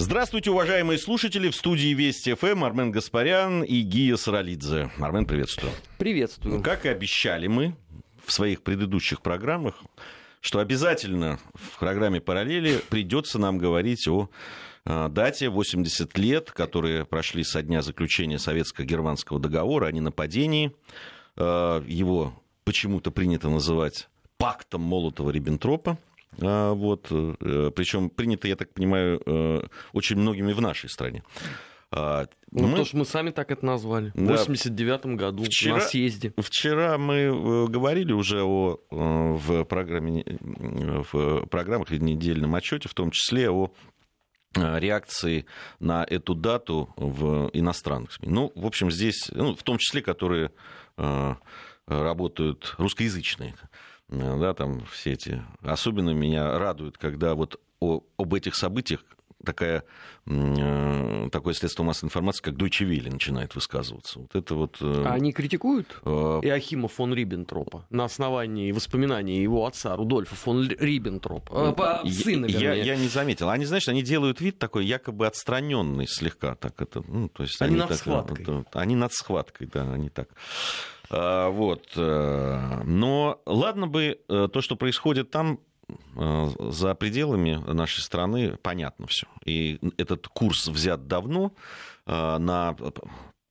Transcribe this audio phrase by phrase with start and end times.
[0.00, 1.50] Здравствуйте, уважаемые слушатели.
[1.50, 4.90] В студии Вести ФМ Армен Гаспарян и Гия Саралидзе.
[4.98, 5.74] Армен, приветствую.
[5.98, 6.62] Приветствую.
[6.62, 7.76] Как и обещали мы
[8.24, 9.74] в своих предыдущих программах,
[10.40, 14.30] что обязательно в программе «Параллели» придется нам говорить о
[14.86, 20.74] а, дате 80 лет, которые прошли со дня заключения советско-германского договора о ненападении.
[21.36, 24.08] А, его почему-то принято называть
[24.38, 25.98] пактом Молотова-Риббентропа.
[26.42, 29.62] А, вот, э, причем принято, я так понимаю, э,
[29.92, 31.22] очень многими в нашей стране.
[31.92, 32.76] А, ну, мы...
[32.76, 34.12] то, что мы сами так это назвали.
[34.14, 34.34] Да.
[34.34, 36.32] В 89 году вчера, на съезде.
[36.38, 40.24] Вчера мы э, говорили уже о, в, программе,
[41.12, 43.72] в программах в недельном отчете, в том числе о
[44.56, 45.46] реакции
[45.78, 48.28] на эту дату в иностранных СМИ.
[48.28, 50.50] Ну, в общем, здесь, ну, в том числе, которые
[51.86, 53.54] работают русскоязычные
[54.10, 55.42] да, там все эти.
[55.62, 59.04] Особенно меня радует, когда вот о, об этих событиях
[59.44, 59.84] такая,
[60.26, 64.20] э, такое средство массовой информации, как Deutsche Welle, начинает высказываться.
[64.20, 64.76] Вот это вот...
[64.80, 66.10] Э, а они критикуют э...
[66.42, 72.74] Иохима фон Риббентропа на основании воспоминаний его отца Рудольфа фон Риббентропа, э, ну, сына, я,
[72.74, 73.48] я не заметил.
[73.48, 76.54] Они, знаешь, они делают вид такой якобы отстраненный слегка.
[76.54, 78.44] Так это, ну, то есть они, они над так, схваткой.
[78.44, 80.28] Вот, они над схваткой, да, они так.
[81.10, 81.88] А, вот.
[81.96, 85.58] Э, но ладно бы э, то, что происходит там,
[86.16, 89.26] э, за пределами нашей страны понятно все.
[89.44, 91.52] И этот курс взят давно
[92.06, 92.74] на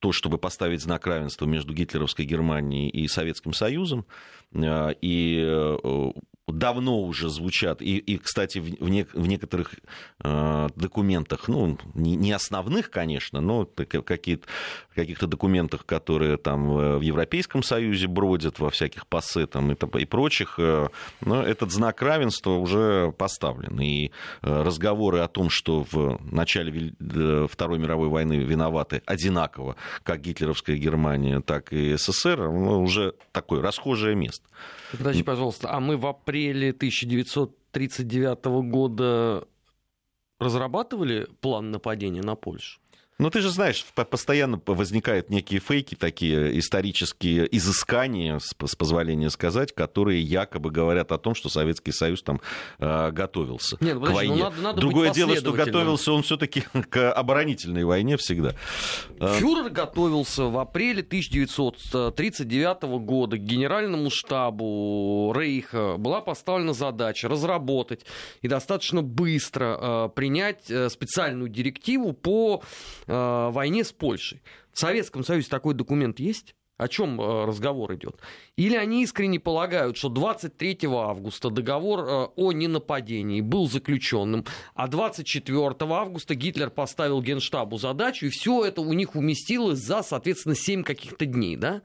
[0.00, 4.04] то, чтобы поставить знак равенства между гитлеровской Германией и Советским Союзом.
[4.52, 5.76] И
[6.52, 9.74] давно уже звучат, и, и кстати, в, не, в некоторых
[10.22, 14.46] э, документах, ну, не, не основных, конечно, но какие-то,
[14.94, 20.04] каких-то документах, которые там э, в Европейском Союзе бродят, во всяких пассе там, и, и
[20.04, 20.88] прочих, э,
[21.20, 23.80] но этот знак равенства уже поставлен.
[23.80, 24.10] И
[24.42, 30.76] э, разговоры о том, что в начале э, Второй мировой войны виноваты одинаково как гитлеровская
[30.76, 34.44] Германия, так и СССР, ну, уже такое расхожее место.
[34.98, 39.46] Подожди, пожалуйста, а мы в апреле 1939 года
[40.38, 42.80] разрабатывали план нападения на Польшу?
[43.20, 50.22] Ну, ты же знаешь, постоянно возникают некие фейки, такие исторические изыскания, с позволения сказать, которые
[50.22, 52.40] якобы говорят о том, что Советский Союз там
[52.78, 54.36] э, готовился Нет, ну, к войне.
[54.36, 58.54] Ну, надо, надо Другое дело, что готовился он все-таки к оборонительной войне всегда.
[59.18, 59.34] А.
[59.34, 65.96] Фюрер готовился в апреле 1939 года к генеральному штабу Рейха.
[65.98, 68.06] Была поставлена задача разработать
[68.40, 72.62] и достаточно быстро э, принять э, специальную директиву по
[73.10, 74.42] э, войне с Польшей.
[74.72, 76.54] В Советском Союзе такой документ есть?
[76.80, 78.16] О чем э, разговор идет?
[78.56, 85.74] Или они искренне полагают, что 23 августа договор э, о ненападении был заключенным, а 24
[85.80, 91.26] августа Гитлер поставил Генштабу задачу, и все это у них уместилось за, соответственно, 7 каких-то
[91.26, 91.82] дней, да?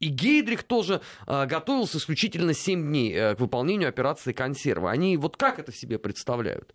[0.00, 4.90] И Гейдрих тоже э, готовился исключительно 7 дней к выполнению операции «Консерва».
[4.90, 6.74] Они вот как это себе представляют?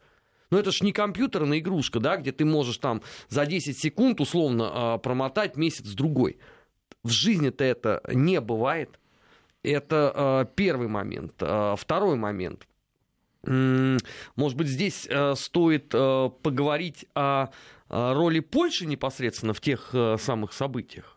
[0.50, 4.70] Но это ж не компьютерная игрушка, да, где ты можешь там за 10 секунд условно
[4.72, 6.38] а, промотать месяц-другой.
[7.04, 9.00] В жизни-то это не бывает.
[9.64, 11.34] Это а, первый момент.
[11.42, 12.68] А, второй момент.
[13.44, 17.48] Может быть, здесь стоит поговорить о
[17.88, 21.17] роли Польши непосредственно в тех самых событиях.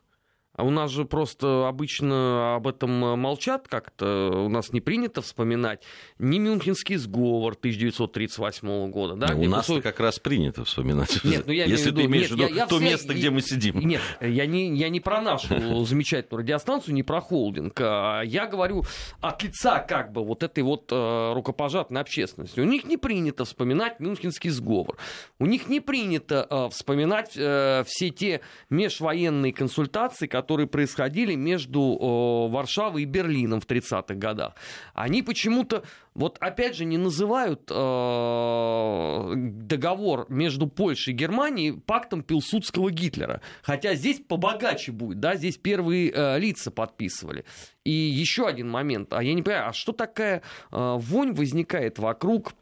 [0.60, 5.82] А у нас же просто обычно об этом молчат как-то, у нас не принято вспоминать
[6.19, 9.15] ни Мюнхенский сговор 1938 года.
[9.15, 9.82] Да, у нас кусок...
[9.82, 11.25] как раз принято вспоминать.
[11.25, 12.78] Нет, ну я Если ты имеешь в виду то все...
[12.78, 13.81] место, где мы сидим.
[13.87, 15.48] Нет, я не, я не про нашу
[15.87, 17.81] замечательную радиостанцию, не про холдинг.
[17.81, 18.84] А я говорю
[19.22, 22.60] от лица как бы вот этой вот э, рукопожатной общественности.
[22.60, 24.98] У них не принято вспоминать Мюнхенский сговор.
[25.38, 32.48] У них не принято э, вспоминать э, все те межвоенные консультации, которые которые происходили между
[32.50, 34.54] Варшавой и Берлином в 30-х годах,
[34.94, 42.91] они почему-то, вот опять же, не называют э, договор между Польшей и Германией пактом Пилсудского
[42.91, 43.42] Гитлера.
[43.62, 47.44] Хотя здесь побогаче будет, да, здесь первые э, лица подписывали.
[47.84, 50.42] И еще один момент, а я не понимаю, а что такая
[50.72, 52.59] э, вонь возникает вокруг Э,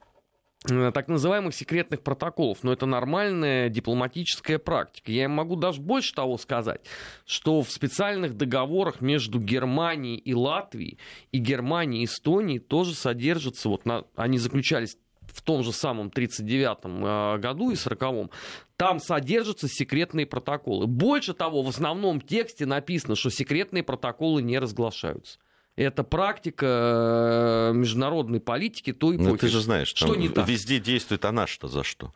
[0.64, 2.58] так называемых секретных протоколов.
[2.62, 5.12] Но это нормальная дипломатическая практика.
[5.12, 6.80] Я могу даже больше того сказать,
[7.26, 10.98] что в специальных договорах между Германией и Латвией
[11.30, 14.96] и Германией и Эстонией тоже содержатся, вот на, они заключались
[15.28, 18.30] в том же самом 39-м э, году и 40-м,
[18.76, 20.86] там содержатся секретные протоколы.
[20.86, 25.38] Больше того, в основном тексте написано, что секретные протоколы не разглашаются.
[25.78, 29.28] Это практика международной политики той эпохи.
[29.28, 30.48] Ну, ты же знаешь, что не так?
[30.48, 32.12] везде действует она что за что.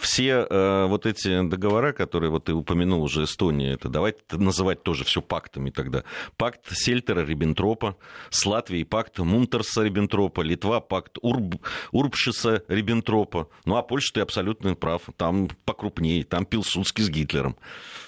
[0.00, 5.04] Все э, вот эти договора, которые вот ты упомянул уже Эстония, это давайте называть тоже
[5.04, 6.04] все пактами тогда.
[6.38, 7.96] Пакт Сельтера-Риббентропа,
[8.30, 11.56] с Латвией пакт Мунтерса-Риббентропа, Литва пакт Урб,
[11.92, 13.48] Урбшиса-Риббентропа.
[13.66, 17.56] Ну, а Польша, ты абсолютно прав, там покрупнее, там Пилсудский с Гитлером.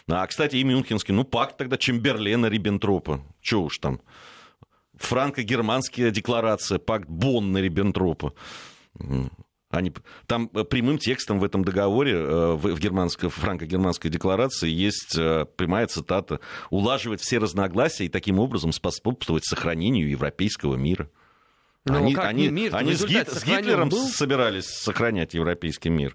[0.09, 3.21] А, кстати, и Мюнхенский, ну, пакт тогда Чемберлена-Риббентропа.
[3.43, 4.01] Че уж там.
[5.03, 8.33] Франко-германская декларация, пакт Бонна-Риббентропа.
[9.71, 9.91] Они,
[10.27, 15.87] там э, прямым текстом в этом договоре, э, в, германской, франко-германской декларации есть э, прямая
[15.87, 21.09] цитата «улаживать все разногласия и таким образом способствовать сохранению европейского мира».
[21.87, 24.07] Но ну, они они, мир они с, Гит, с Гитлером был?
[24.07, 26.15] собирались сохранять европейский мир.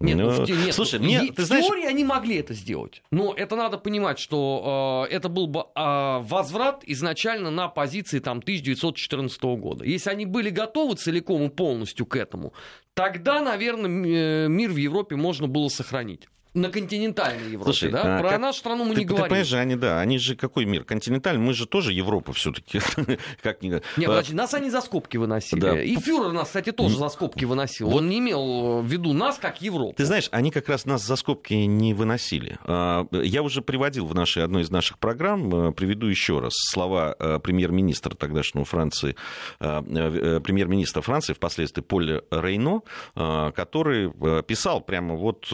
[0.00, 1.64] Нет, ну, ну, нет, слушай, ну, мне, ты в знаешь...
[1.64, 6.18] теории они могли это сделать, но это надо понимать, что э, это был бы э,
[6.22, 9.84] возврат изначально на позиции там 1914 года.
[9.84, 12.52] Если они были готовы целиком и полностью к этому,
[12.94, 18.18] тогда, наверное, мир в Европе можно было сохранить на континентальной Европе, Слушай, да?
[18.18, 18.40] А, Про как...
[18.40, 19.24] нашу страну мы ты, не говорим.
[19.24, 20.84] Ты понимаешь они, да, они же какой мир?
[20.84, 22.80] Континентальный, мы же тоже Европа все таки
[23.42, 23.70] как не...
[23.70, 25.60] Нет, значит, нас они за скобки выносили.
[25.60, 25.80] Да.
[25.80, 27.88] И фюрер нас, кстати, тоже за скобки выносил.
[27.88, 28.02] Вот.
[28.02, 29.94] Он не имел в виду нас как Европу.
[29.96, 32.58] Ты знаешь, они как раз нас за скобки не выносили.
[32.64, 37.16] А, я уже приводил в нашей, одной из наших программ, э, приведу еще раз слова
[37.18, 39.16] э, премьер-министра тогдашнего Франции,
[39.60, 42.82] э, премьер-министра Франции, впоследствии Поля Рейно,
[43.14, 44.12] который
[44.42, 45.48] писал прямо вот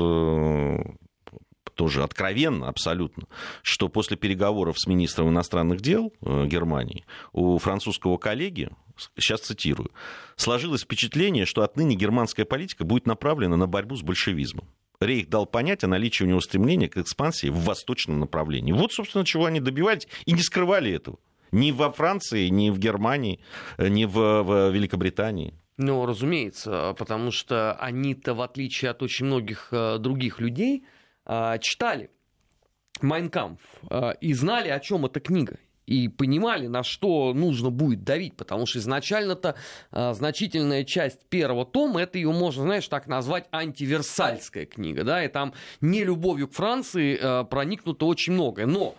[1.79, 3.29] тоже откровенно абсолютно,
[3.63, 8.71] что после переговоров с министром иностранных дел э, Германии у французского коллеги,
[9.17, 9.93] сейчас цитирую,
[10.35, 14.67] сложилось впечатление, что отныне германская политика будет направлена на борьбу с большевизмом.
[15.01, 18.73] Рейх дал понять о наличии у него стремления к экспансии в восточном направлении.
[18.73, 21.21] Вот, собственно, чего они добивались и не скрывали этого.
[21.53, 23.39] Ни во Франции, ни в Германии,
[23.77, 25.55] э, ни в, в Великобритании.
[25.77, 30.83] Ну, разумеется, потому что они-то, в отличие от очень многих э, других людей,
[31.61, 32.11] читали
[33.03, 33.61] Майнкамп
[33.91, 35.59] а, и знали, о чем эта книга
[35.89, 39.55] и понимали, на что нужно будет давить, потому что изначально-то
[39.91, 45.29] э, значительная часть первого тома, это ее можно, знаешь, так назвать антиверсальская книга, да, и
[45.29, 48.97] там не любовью к Франции э, проникнуто очень многое, но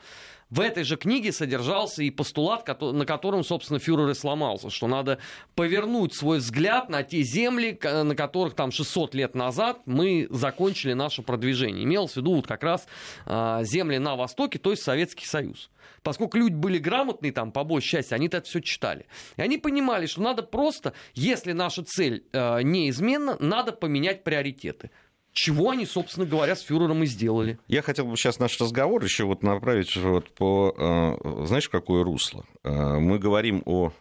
[0.49, 5.19] в этой же книге содержался и постулат, на котором, собственно, фюрер и сломался, что надо
[5.55, 11.21] повернуть свой взгляд на те земли, на которых там 600 лет назад мы закончили наше
[11.21, 11.83] продвижение.
[11.83, 12.87] Имелось в виду вот как раз
[13.25, 15.69] а, земли на Востоке, то есть Советский Союз.
[16.01, 19.05] Поскольку люди были грамотные там, по большей части, они это все читали.
[19.37, 24.91] И они понимали, что надо просто, если наша цель э, неизменна, надо поменять приоритеты
[25.33, 27.59] чего они, собственно говоря, с фюрером и сделали.
[27.67, 32.45] Я хотел бы сейчас наш разговор еще вот направить вот по, э, знаешь, какое русло.
[32.63, 33.91] Э, мы говорим о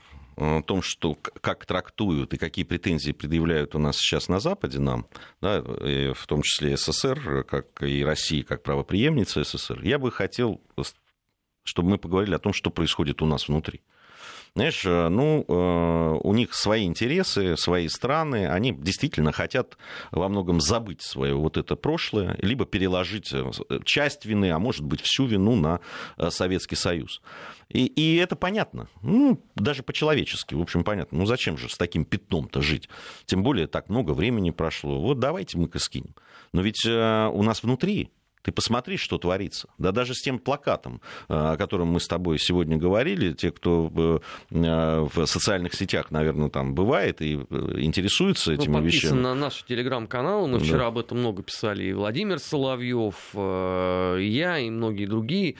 [0.66, 5.08] том, что как трактуют и какие претензии предъявляют у нас сейчас на Западе нам,
[5.40, 10.60] да, в том числе СССР, как и Россия, как правоприемница СССР, я бы хотел,
[11.64, 13.82] чтобы мы поговорили о том, что происходит у нас внутри.
[14.54, 19.76] Знаешь, э, ну, э, у них свои интересы, свои страны, они действительно хотят
[20.10, 23.50] во многом забыть свое вот это прошлое, либо переложить э,
[23.84, 25.80] часть вины, а может быть всю вину на
[26.30, 27.22] Советский Союз.
[27.68, 31.18] И, и это понятно, ну, даже по-человечески, в общем, понятно.
[31.18, 32.88] Ну, зачем же с таким пятном-то жить?
[33.26, 35.00] Тем более так много времени прошло.
[35.00, 36.14] Вот давайте мы-ка скинем.
[36.52, 38.10] Но ведь у нас внутри
[38.42, 39.68] ты посмотри, что творится.
[39.78, 43.90] Да даже с тем плакатом, э, о котором мы с тобой сегодня говорили, те, кто
[44.50, 49.20] э, в социальных сетях, наверное, там бывает и э, интересуется этими ну, вещами.
[49.20, 50.86] на наш телеграм-канал, мы вчера да.
[50.86, 55.56] об этом много писали, и Владимир Соловьев, и я, и многие другие.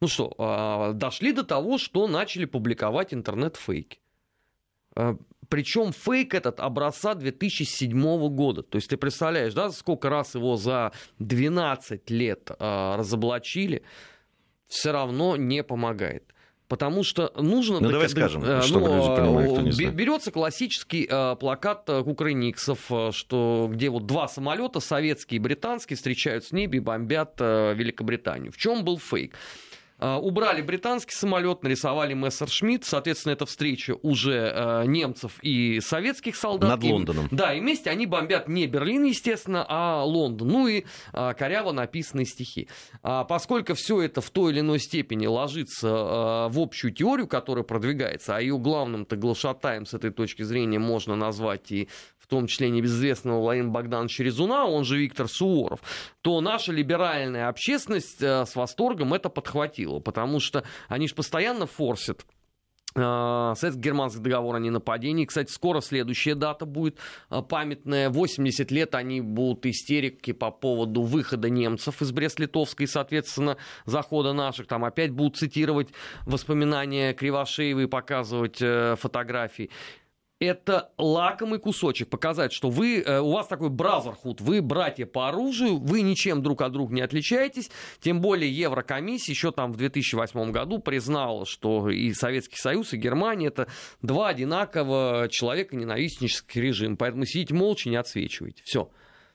[0.00, 3.98] Ну что, а, дошли до того, что начали публиковать интернет-фейки.
[5.50, 8.62] Причем фейк этот образца 2007 года.
[8.62, 13.82] То есть ты представляешь, да, сколько раз его за 12 лет э, разоблачили,
[14.68, 16.22] все равно не помогает.
[16.68, 17.80] Потому что нужно...
[17.80, 19.94] Ну, давай скажем, э, чтобы ну, люди понимали, кто не знает.
[19.96, 25.96] Берется классический э, плакат э, Кукрыниксов, э, что, где вот два самолета, советский и британский,
[25.96, 28.52] встречаются в небе и бомбят э, Великобританию.
[28.52, 29.34] В чем был фейк?
[30.00, 32.84] А, убрали британский самолет, нарисовали Мессершмитт.
[32.84, 36.70] Соответственно, это встреча уже э, немцев и советских солдат.
[36.70, 37.28] Над Лондоном.
[37.30, 40.48] Да, и вместе они бомбят не Берлин, естественно, а Лондон.
[40.48, 42.68] Ну и а, коряво написанные стихи.
[43.02, 45.88] А, поскольку все это в той или иной степени ложится
[46.50, 51.70] в общую теорию, которая продвигается, а ее главным-то глашатаем с этой точки зрения можно назвать
[51.70, 51.88] и
[52.30, 55.80] том числе небезызвестного Владимира Богдановича Резуна, он же Виктор Суворов,
[56.22, 62.24] то наша либеральная общественность э, с восторгом это подхватила, потому что они же постоянно форсят
[62.96, 65.24] а, Советско-германский договор о ненападении.
[65.24, 68.10] Кстати, скоро следующая дата будет а, памятная.
[68.10, 73.56] 80 лет они будут истерики по поводу выхода немцев из Брест-Литовской и, соответственно,
[73.86, 74.66] захода наших.
[74.66, 75.88] Там опять будут цитировать
[76.26, 79.70] воспоминания Кривошеева и показывать э, фотографии
[80.40, 85.76] это лакомый кусочек, показать, что вы, э, у вас такой бразерхуд, вы братья по оружию,
[85.76, 87.70] вы ничем друг от друга не отличаетесь,
[88.00, 93.48] тем более Еврокомиссия еще там в 2008 году признала, что и Советский Союз, и Германия
[93.48, 93.68] это
[94.00, 98.62] два одинаково человека ненавистнических режима, поэтому сидите молча, не отсвечивайте.
[98.64, 98.90] Все.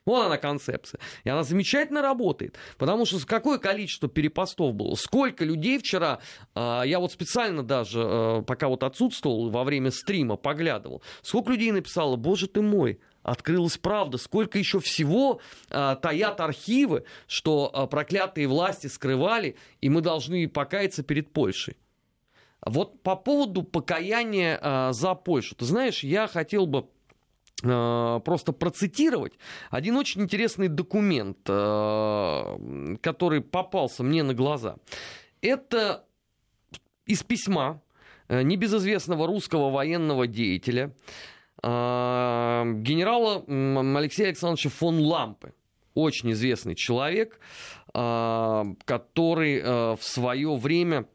[0.05, 0.99] Вот она концепция.
[1.23, 2.57] И она замечательно работает.
[2.77, 4.93] Потому что какое количество перепостов было?
[4.95, 6.19] Сколько людей вчера,
[6.53, 11.71] а, я вот специально даже, а, пока вот отсутствовал во время стрима, поглядывал, сколько людей
[11.71, 18.47] написало, боже ты мой, открылась правда, сколько еще всего а, таят архивы, что а, проклятые
[18.47, 21.77] власти скрывали, и мы должны покаяться перед Польшей.
[22.63, 25.55] Вот по поводу покаяния а, за Польшу.
[25.55, 26.87] Ты знаешь, я хотел бы
[27.65, 29.33] просто процитировать
[29.69, 34.77] один очень интересный документ, э, который попался мне на глаза.
[35.41, 36.05] Это
[37.05, 37.81] из письма
[38.27, 40.93] э, небезызвестного русского военного деятеля,
[41.63, 43.43] генерала
[43.97, 45.53] Алексея Александровича фон Лампы.
[45.95, 47.39] Очень известный человек,
[47.91, 51.07] который в свое время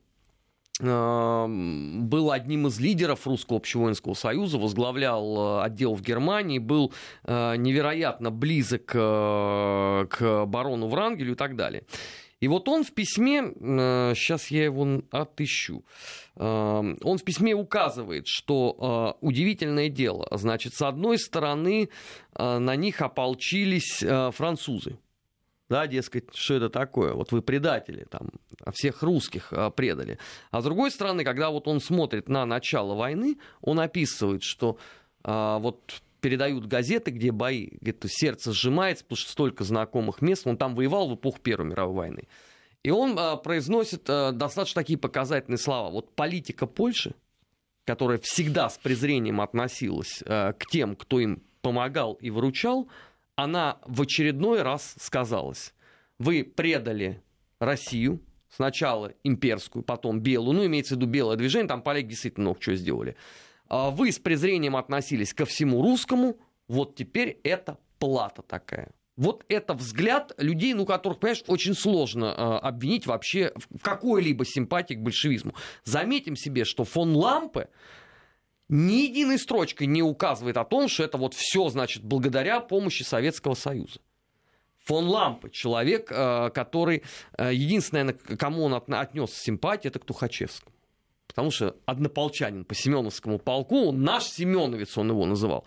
[0.80, 6.92] был одним из лидеров Русского общевоинского союза, возглавлял э, отдел в Германии, был
[7.24, 11.84] э, невероятно близок к барону Врангелю и так далее.
[12.40, 13.42] И вот он в письме,
[14.14, 15.84] сейчас я его отыщу,
[16.36, 21.90] он в письме указывает, что удивительное дело, значит, с одной стороны
[22.34, 24.02] на них ополчились
[24.34, 24.96] французы,
[25.70, 28.28] да, дескать, что это такое, вот вы предатели, там,
[28.62, 30.18] а всех русских а, предали.
[30.50, 34.78] А с другой стороны, когда вот он смотрит на начало войны, он описывает, что
[35.22, 40.56] а, вот передают газеты, где бои, где-то сердце сжимается, потому что столько знакомых мест, он
[40.56, 42.24] там воевал в эпоху Первой мировой войны.
[42.82, 45.90] И он а, произносит а, достаточно такие показательные слова.
[45.90, 47.14] Вот политика Польши,
[47.84, 52.88] которая всегда с презрением относилась а, к тем, кто им помогал и выручал,
[53.36, 55.74] она в очередной раз сказалась.
[56.18, 57.22] Вы предали
[57.58, 62.60] Россию, сначала имперскую, потом белую, ну, имеется в виду белое движение, там поляки действительно много
[62.60, 63.16] чего сделали.
[63.68, 66.36] А вы с презрением относились ко всему русскому,
[66.68, 68.90] вот теперь это плата такая.
[69.16, 74.94] Вот это взгляд людей, ну, которых, понимаешь, очень сложно э, обвинить вообще в какой-либо симпатии
[74.94, 75.54] к большевизму.
[75.84, 77.68] Заметим себе, что фон Лампе
[78.70, 83.54] ни единой строчкой не указывает о том, что это вот все, значит, благодаря помощи Советского
[83.54, 84.00] Союза.
[84.84, 87.02] Фон Лампы, человек, э, который,
[87.36, 90.74] э, единственное, кому он отнес симпатию, это к Тухачевскому.
[91.26, 95.64] Потому что однополчанин по Семеновскому полку, он наш Семеновец, он его называл.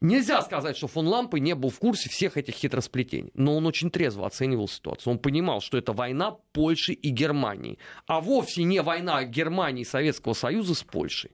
[0.00, 3.90] Нельзя сказать, что фон Лампы не был в курсе всех этих хитросплетений, но он очень
[3.90, 5.12] трезво оценивал ситуацию.
[5.14, 10.34] Он понимал, что это война Польши и Германии, а вовсе не война Германии и Советского
[10.34, 11.30] Союза с Польшей.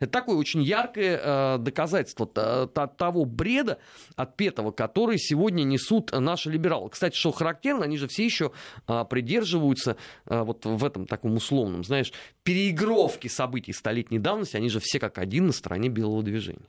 [0.00, 3.78] Это такое очень яркое э, доказательство того бреда
[4.16, 6.88] отпетого, который сегодня несут наши либералы.
[6.90, 8.52] Кстати, что характерно, они же все еще
[8.88, 14.80] э, придерживаются э, вот в этом таком условном, знаешь, переигровке событий столетней давности, они же
[14.80, 16.66] все как один на стороне белого движения.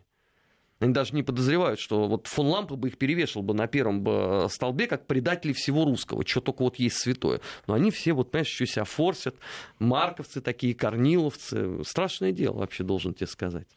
[0.82, 4.48] Они даже не подозревают, что вот фон Лампа бы их перевешивал бы на первом бы
[4.50, 7.40] столбе, как предатели всего русского, что только вот есть святое.
[7.68, 9.36] Но они все, вот, понимаешь, еще себя форсят,
[9.78, 11.84] марковцы такие, корниловцы.
[11.86, 13.68] Страшное дело вообще, должен тебе сказать.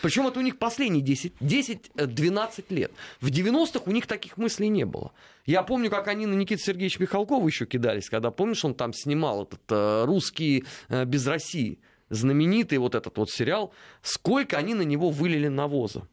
[0.00, 2.92] Причем это у них последние 10-12 лет.
[3.20, 5.12] В 90-х у них таких мыслей не было.
[5.44, 9.42] Я помню, как они на Никита Сергеевича Михалкова еще кидались, когда, помнишь, он там снимал
[9.42, 11.78] этот э, «Русские э, без России»,
[12.08, 16.08] знаменитый вот этот вот сериал, сколько они на него вылили навоза.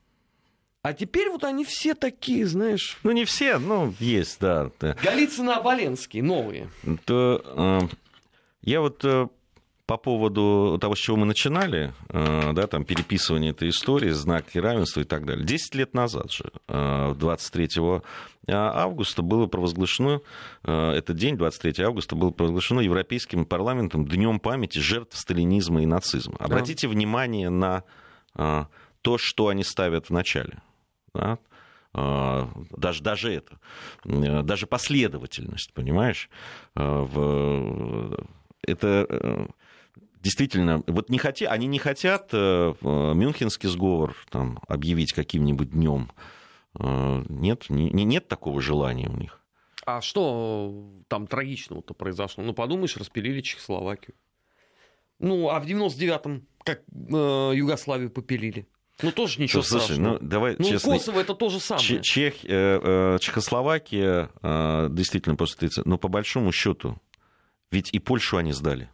[0.83, 2.97] А теперь вот они все такие, знаешь...
[3.03, 4.71] Ну, не все, ну, есть, да.
[5.03, 6.69] Голицын Оболенский, новые.
[7.05, 7.87] То, э,
[8.63, 9.27] я вот э,
[9.85, 15.01] по поводу того, с чего мы начинали, э, да, там, переписывание этой истории, знаки равенства
[15.01, 15.45] и так далее.
[15.45, 18.01] Десять лет назад же, э, 23
[18.47, 20.21] августа было провозглашено,
[20.63, 26.37] э, этот день, 23 августа, было провозглашено Европейским парламентом Днем памяти жертв сталинизма и нацизма.
[26.39, 26.93] Обратите да.
[26.93, 27.83] внимание на
[28.33, 28.65] э,
[29.03, 30.61] то, что они ставят в начале
[31.13, 31.39] да?
[31.93, 33.59] А, даже, даже это,
[34.05, 36.29] даже последовательность, понимаешь?
[36.75, 38.25] А, в,
[38.63, 39.47] это э,
[40.21, 46.11] действительно, вот не хотя, они не хотят э, Мюнхенский сговор там, объявить каким-нибудь днем.
[46.73, 49.41] Нет, не, нет такого желания у них.
[49.85, 52.43] А что там трагичного-то произошло?
[52.43, 54.15] Ну, подумаешь, распилили Чехословакию.
[55.19, 58.67] Ну, а в 99-м как э, Югославию попилили.
[59.01, 60.13] Ну, тоже ничего Слушай, страшного.
[60.13, 60.93] ну, давай ну, честно.
[60.93, 61.85] Косово это то же самое.
[61.85, 62.47] Че- Чех, э,
[62.83, 65.85] э, Чехословакия э, действительно после 30...
[65.85, 66.97] Но по большому счету,
[67.71, 68.89] ведь и Польшу они сдали.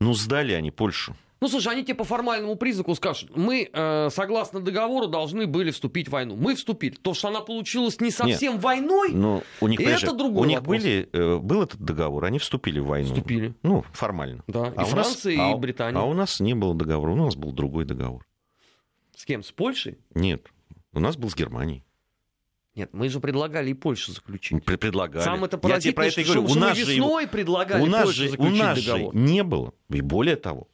[0.00, 1.16] Ну, сдали они Польшу.
[1.38, 6.08] Ну, слушай, они тебе по формальному признаку скажут, мы, э, согласно договору, должны были вступить
[6.08, 6.34] в войну.
[6.34, 6.94] Мы вступили.
[6.94, 10.82] То, что она получилась не совсем войной, Но у них, это другой у них вопрос.
[10.82, 13.08] были, э, был этот договор, они вступили в войну.
[13.08, 13.54] вступили.
[13.62, 14.44] Ну, формально.
[14.46, 16.00] Да, А и Франция, нас- и а- Британия.
[16.00, 18.24] А у нас не было договора, у нас был другой договор.
[19.16, 19.42] С кем?
[19.42, 19.98] С Польшей?
[20.14, 20.46] Нет,
[20.92, 21.82] у нас был с Германией.
[22.74, 24.62] Нет, мы же предлагали и Польшу заключить.
[24.62, 25.24] Пре- Предлагали.
[25.24, 26.44] Самое это Я тебе про это говорю.
[26.44, 28.86] У мы нас же его- весной предлагали у нас Польше же, у заключить нас же
[28.92, 29.14] договор.
[29.16, 29.72] не было.
[29.88, 30.68] И более того,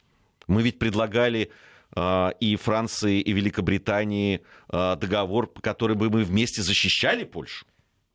[0.48, 1.52] мы ведь предлагали
[1.94, 7.66] а, и Франции, и Великобритании а, договор, который бы мы вместе защищали Польшу.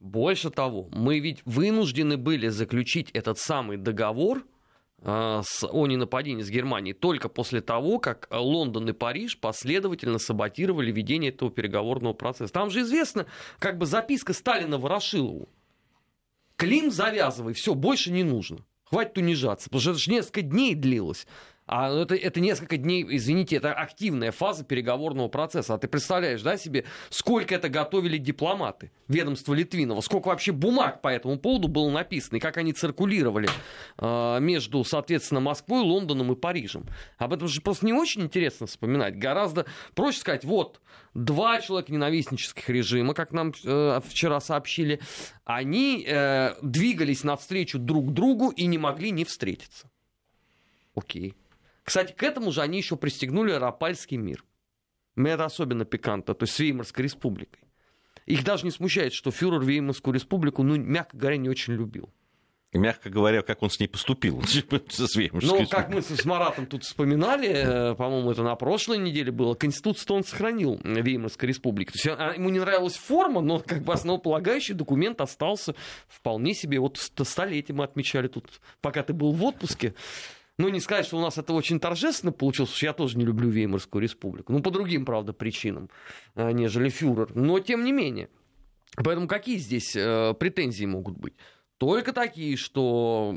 [0.01, 4.41] Больше того, мы ведь вынуждены были заключить этот самый договор э,
[5.03, 11.31] с, о ненападении с Германией только после того, как Лондон и Париж последовательно саботировали ведение
[11.31, 12.51] этого переговорного процесса.
[12.51, 13.27] Там же известно,
[13.59, 15.49] как бы записка Сталина Ворошилову.
[16.55, 18.65] Клим завязывай, все, больше не нужно.
[18.85, 21.27] Хватит унижаться, потому что это же несколько дней длилось.
[21.67, 25.73] А это, это несколько дней, извините, это активная фаза переговорного процесса.
[25.73, 31.09] А ты представляешь, да, себе, сколько это готовили дипломаты ведомства Литвинова, сколько вообще бумаг по
[31.09, 33.49] этому поводу было написано, и как они циркулировали
[33.97, 36.85] э, между, соответственно, Москвой, Лондоном и Парижем.
[37.17, 39.17] Об этом же просто не очень интересно вспоминать.
[39.17, 40.79] Гораздо проще сказать, вот,
[41.13, 45.01] два человека ненавистнических режима, как нам э, вчера сообщили,
[45.43, 49.89] они э, двигались навстречу друг другу и не могли не встретиться.
[50.95, 51.35] Окей.
[51.87, 54.43] Кстати, к этому же они еще пристегнули Рапальский мир.
[55.15, 57.63] Мне это особенно пикантно, то есть с Веймарской республикой.
[58.25, 62.09] Их даже не смущает, что фюрер Веймарскую республику, ну, мягко говоря, не очень любил.
[62.73, 64.43] Мягко говоря, как он с ней поступил.
[64.43, 69.53] со мужской как мы с Маратом тут вспоминали, э, по-моему, это на прошлой неделе было,
[69.53, 71.93] Конституцию он сохранил Веймарской республики.
[71.93, 75.73] То есть а, ему не нравилась форма, но как бы основополагающий документ остался
[76.09, 76.81] вполне себе.
[76.81, 79.93] Вот ст- столетие мы отмечали тут, пока ты был в отпуске.
[80.57, 84.01] Ну, не сказать, что у нас это очень торжественно получилось, я тоже не люблю Веймарскую
[84.01, 84.51] республику.
[84.51, 85.89] Ну, по другим, правда, причинам,
[86.35, 87.29] э, нежели фюрер.
[87.35, 88.29] Но, тем не менее.
[88.95, 91.35] Поэтому какие здесь э, претензии могут быть?
[91.77, 93.35] Только такие, что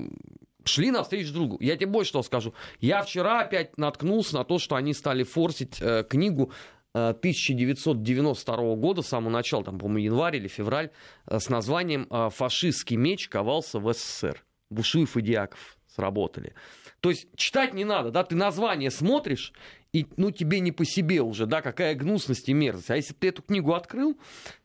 [0.65, 1.59] шли навстречу другу.
[1.61, 2.55] Я тебе больше что скажу.
[2.81, 6.53] Я вчера опять наткнулся на то, что они стали форсить э, книгу
[6.95, 10.91] э, 1992 года, с самого начала, там, по-моему, январь или февраль,
[11.27, 14.43] э, с названием э, «Фашистский меч ковался в СССР».
[14.71, 16.55] Бушуев и Дьяков сработали.
[17.01, 19.53] То есть читать не надо, да, ты название смотришь,
[19.93, 22.91] и, ну, тебе не по себе уже, да, какая гнусность и мерзость.
[22.91, 24.17] А если ты эту книгу открыл,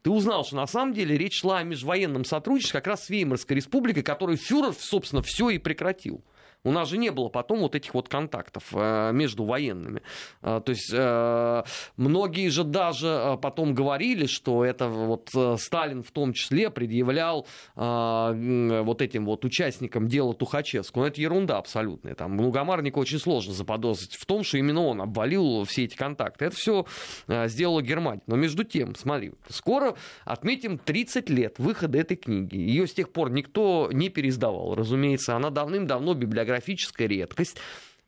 [0.04, 3.56] ты узнал, что на самом деле речь шла о межвоенном сотрудничестве как раз с Веймарской
[3.56, 6.24] республикой, которую фюрер, собственно, все и прекратил.
[6.66, 10.02] У нас же не было потом вот этих вот контактов э, между военными.
[10.42, 11.64] Э, то есть э,
[11.96, 19.26] многие же даже потом говорили, что это вот Сталин в том числе предъявлял вот этим
[19.26, 21.04] вот участникам дела Тухачевского.
[21.04, 22.16] Но это ерунда абсолютная.
[22.16, 26.46] Там Лугомарника очень сложно заподозрить в том, что именно он обвалил все эти контакты.
[26.46, 26.86] Это все
[27.28, 28.22] сделала Германия.
[28.26, 32.58] Но между тем, смотри, скоро отметим 30 лет выхода этой книги.
[32.58, 35.36] Ее с тех пор никто не переиздавал, разумеется.
[35.36, 36.16] Она давным-давно
[36.56, 37.58] библиографическая редкость.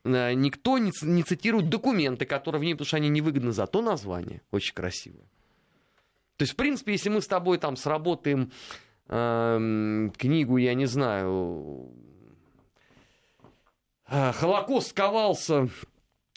[0.04, 4.74] Э, Никто не цитирует документы, которые в ней, потому что они невыгодны, зато название очень
[4.74, 5.26] красивое.
[6.38, 8.52] То есть, в принципе, если мы с тобой там сработаем
[9.08, 11.92] эм, книгу, я не знаю,
[14.08, 15.68] э, Холокост ковался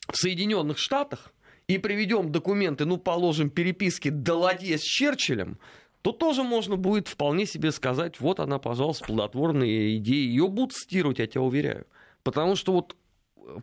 [0.09, 1.33] в Соединенных Штатах
[1.69, 5.59] и приведем документы, ну, положим, переписки Даладье с Черчиллем,
[6.01, 10.27] то тоже можно будет вполне себе сказать, вот она, пожалуйста, плодотворная идея.
[10.27, 11.87] Ее будут цитировать, я тебя уверяю.
[12.23, 12.97] Потому что вот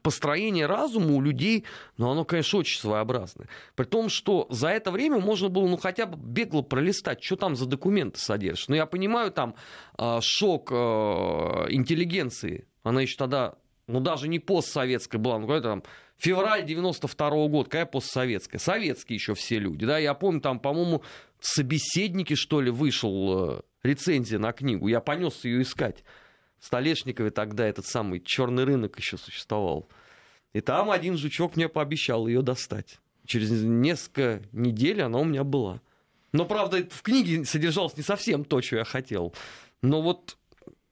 [0.01, 1.63] построение разума у людей,
[1.97, 3.47] ну, оно, конечно, очень своеобразное.
[3.75, 7.55] При том, что за это время можно было, ну, хотя бы бегло пролистать, что там
[7.55, 8.69] за документы содержат.
[8.69, 9.55] Ну, я понимаю, там
[9.97, 13.55] э, шок э, интеллигенции, она еще тогда,
[13.87, 15.83] ну, даже не постсоветская была, ну, какой-то там
[16.17, 18.59] февраль 92 года, какая постсоветская?
[18.59, 21.03] Советские еще все люди, да, я помню, там, по-моему,
[21.39, 26.03] собеседники, что ли, вышел э, рецензия на книгу, я понес ее искать.
[26.59, 29.87] В Столешникове тогда этот самый черный рынок еще существовал.
[30.53, 32.99] И там один жучок мне пообещал ее достать.
[33.25, 35.81] Через несколько недель она у меня была.
[36.31, 39.33] Но, правда, в книге содержалось не совсем то, что я хотел.
[39.81, 40.37] Но вот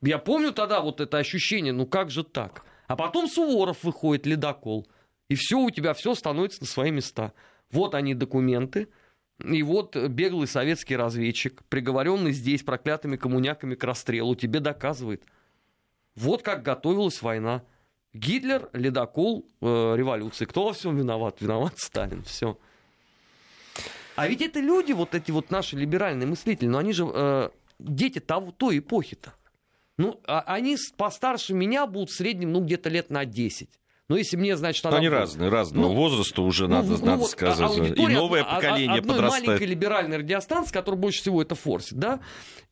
[0.01, 2.63] я помню тогда вот это ощущение, ну как же так?
[2.87, 4.87] А потом Суворов выходит, ледокол.
[5.29, 7.33] И все, у тебя все становится на свои места.
[7.71, 8.87] Вот они документы,
[9.43, 15.23] и вот беглый советский разведчик, приговоренный здесь проклятыми коммуняками к расстрелу, тебе доказывает.
[16.15, 17.63] Вот как готовилась война.
[18.13, 20.45] Гитлер, ледокол э, революции.
[20.45, 21.41] Кто во всем виноват?
[21.41, 22.23] Виноват Сталин.
[22.23, 22.57] Все.
[24.15, 27.49] А ведь это люди, вот эти вот наши либеральные мыслители, но они же э,
[27.79, 29.33] дети того, той эпохи-то.
[29.97, 33.69] Ну, а, они постарше меня будут в среднем, ну, где-то лет на 10.
[34.07, 34.97] Но если мне, значит, она...
[34.97, 37.97] Они разные, разного ну, возраста уже, ну, надо, ну, надо вот сказать.
[37.97, 39.47] И новое поколение одной подрастает.
[39.47, 42.19] маленькой либеральной радиостанции, которая больше всего это форсит, да?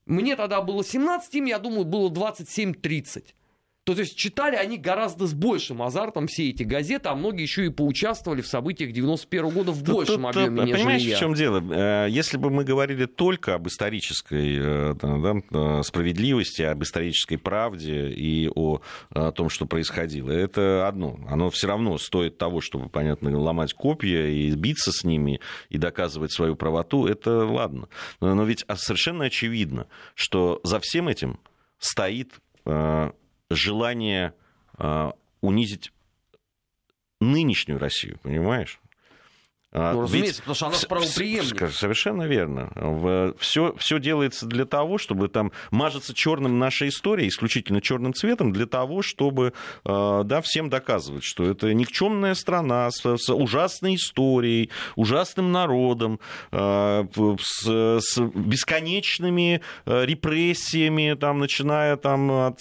[0.06, 3.24] Мне тогда было 17, им, я думаю, было 27-30.
[3.84, 7.69] То есть читали они гораздо с большим азартом все эти газеты, а многие еще и
[7.69, 11.17] поучаствовали в событиях 91 года в большем тут, объеме, тут, Понимаешь, я.
[11.17, 11.62] в чем дело?
[11.74, 18.08] Э, если бы мы говорили только об исторической э, да, э, справедливости, об исторической правде
[18.08, 21.19] и о, о том, что происходило, это одно.
[21.28, 26.32] Оно все равно стоит того, чтобы, понятно, ломать копья и биться с ними и доказывать
[26.32, 27.89] свою правоту, это ладно.
[28.22, 31.38] Но ведь совершенно очевидно, что за всем этим
[31.80, 32.36] стоит
[33.55, 34.33] желание
[34.77, 35.91] а, унизить
[37.19, 38.79] нынешнюю Россию, понимаешь?
[39.73, 41.71] А, ну, разумеется, Ведь потому что она правоприемник.
[41.71, 43.33] Совершенно верно.
[43.39, 48.67] Все, все делается для того, чтобы там мажется черным наша история, исключительно черным цветом, для
[48.67, 55.51] того, чтобы а, да, всем доказывать, что это никчемная страна с, с ужасной историей, ужасным
[55.51, 56.19] народом,
[56.51, 57.07] а,
[57.41, 62.59] с, с бесконечными репрессиями, там, начиная там, от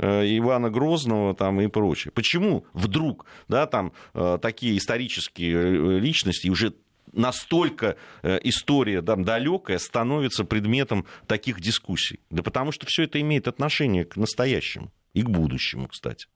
[0.00, 2.10] Ивана Грозного там, и прочее.
[2.12, 3.92] Почему вдруг да, там,
[4.40, 6.74] такие исторические личности и уже
[7.12, 12.20] настолько э, история там, далекая становится предметом таких дискуссий.
[12.30, 16.26] Да потому что все это имеет отношение к настоящему и к будущему, кстати.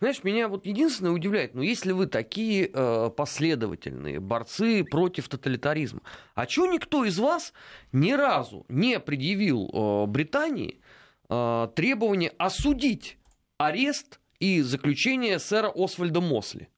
[0.00, 6.00] Знаешь, меня вот единственное удивляет, ну если вы такие э, последовательные борцы против тоталитаризма,
[6.34, 7.52] а чего никто из вас
[7.92, 10.80] ни разу не предъявил э, Британии
[11.28, 13.16] э, требование осудить
[13.58, 16.68] арест и заключение сэра Освальда Мосли?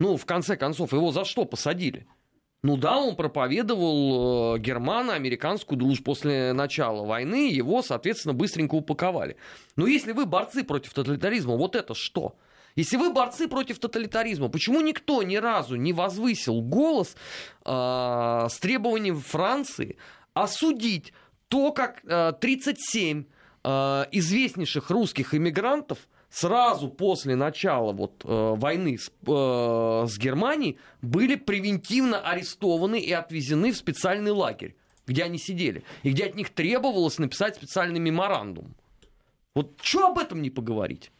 [0.00, 2.06] Ну, в конце концов, его за что посадили?
[2.62, 9.36] Ну да, он проповедовал э, германо-американскую дружбу после начала войны, его, соответственно, быстренько упаковали.
[9.76, 12.36] Но если вы борцы против тоталитаризма, вот это что?
[12.74, 17.16] Если вы борцы против тоталитаризма, почему никто ни разу не возвысил голос
[17.64, 19.98] э, с требованием Франции
[20.32, 21.12] осудить
[21.48, 23.24] то, как э, 37
[23.62, 25.98] э, известнейших русских иммигрантов
[26.34, 33.70] сразу после начала вот, э, войны с, э, с Германией были превентивно арестованы и отвезены
[33.70, 34.74] в специальный лагерь,
[35.06, 38.74] где они сидели, и где от них требовалось написать специальный меморандум.
[39.54, 41.12] Вот что об этом не поговорить?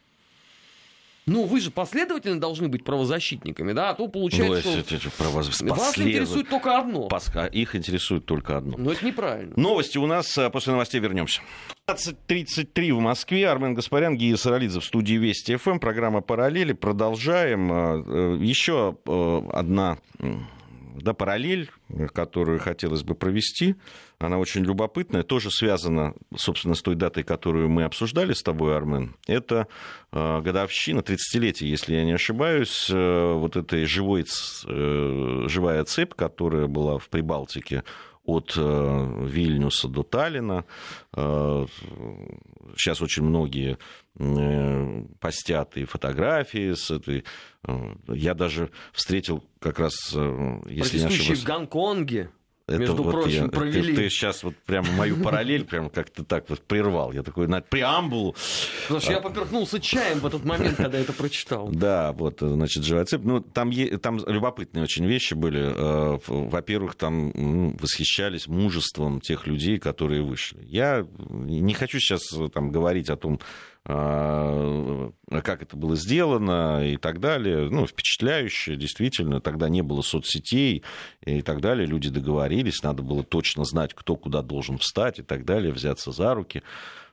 [1.25, 3.91] Ну, вы же последовательно должны быть правозащитниками, да?
[3.91, 5.61] А то получается, ну, что правоз...
[5.61, 7.07] вас интересует только одно.
[7.07, 7.45] Паска.
[7.45, 8.77] Их интересует только одно.
[8.77, 9.53] Но это неправильно.
[9.55, 10.37] Новости у нас.
[10.37, 11.41] А после новостей вернемся.
[11.87, 13.47] 20.33 в Москве.
[13.47, 15.77] Армен Гаспарян, Гия Саралидзе в студии Вести ФМ.
[15.77, 16.73] Программа «Параллели».
[16.73, 17.71] Продолжаем.
[17.71, 19.99] А, э, Еще э, одна
[20.95, 21.69] да, параллель,
[22.13, 23.75] которую хотелось бы провести,
[24.17, 29.15] она очень любопытная, тоже связана, собственно, с той датой, которую мы обсуждали с тобой, Армен.
[29.27, 29.67] Это
[30.11, 36.67] э, годовщина, 30-летие, если я не ошибаюсь, э, вот этой живой, э, живая цепь, которая
[36.67, 37.83] была в Прибалтике
[38.25, 40.65] от э, Вильнюса до Таллина.
[41.15, 41.65] Э,
[42.75, 43.77] сейчас очень многие
[44.17, 47.23] э, постят и фотографии с этой.
[48.07, 49.93] Я даже встретил как раз,
[50.67, 51.41] если не ошибаюсь...
[51.41, 52.29] в Гонконге.
[52.67, 53.95] Это между вот прочим, я, провели.
[53.95, 57.11] Ты, ты сейчас вот прямо мою параллель прям как-то так вот прервал.
[57.11, 58.35] Я такой на преамбулу.
[58.83, 59.13] Потому что а...
[59.13, 61.69] я поперхнулся чаем в этот момент, когда это прочитал.
[61.85, 63.21] Да, вот, значит, живоцеп.
[63.23, 65.61] Ну, там, там любопытные очень вещи были.
[65.61, 70.63] Э, во-первых, там ну, восхищались мужеством тех людей, которые вышли.
[70.65, 72.21] Я не хочу сейчас
[72.53, 73.39] там говорить о том,
[73.85, 77.69] как это было сделано и так далее.
[77.69, 79.41] Ну, впечатляюще, действительно.
[79.41, 80.83] Тогда не было соцсетей
[81.21, 81.85] и так далее.
[81.85, 86.33] Люди договорились, надо было точно знать, кто куда должен встать и так далее, взяться за
[86.33, 86.63] руки.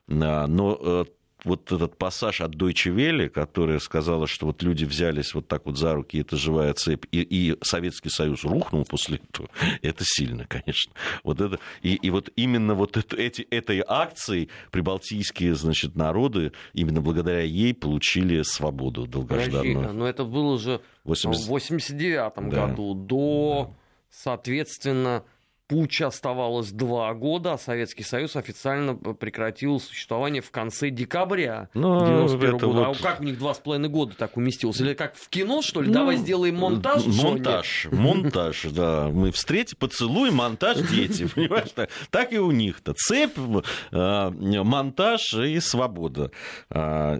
[0.09, 1.05] А, но э,
[1.43, 5.77] вот этот пассаж от Deutsche Welle, которая сказала, что вот люди взялись вот так вот
[5.77, 9.49] за руки, это живая цепь, и, и Советский Союз рухнул после этого,
[9.81, 10.93] это сильно, конечно.
[11.23, 17.01] Вот это, и, и вот именно вот это, эти, этой акцией прибалтийские, значит, народы, именно
[17.01, 19.75] благодаря ей получили свободу долгожданную.
[19.75, 21.45] Подожди, но это было уже 80...
[21.45, 22.67] в 89 да.
[22.67, 23.75] году, до, да.
[24.09, 25.23] соответственно,
[25.67, 32.55] путча оставалось два года, а Советский Союз официально прекратил существование в конце декабря Ну, 91
[32.57, 32.79] это года.
[32.89, 34.79] вот- А как у них два с половиной года так уместилось?
[34.81, 35.91] Или как в кино, что ли?
[35.91, 37.05] Давай сделаем монтаж?
[37.05, 39.09] Монтаж, монтаж, да.
[39.11, 41.27] Мы встретим, поцелуй, монтаж, дети.
[41.35, 41.69] Понимаешь?
[42.09, 42.93] Так, и у них-то.
[42.95, 43.37] Цепь,
[43.91, 46.31] э, монтаж и свобода.
[46.69, 47.17] А,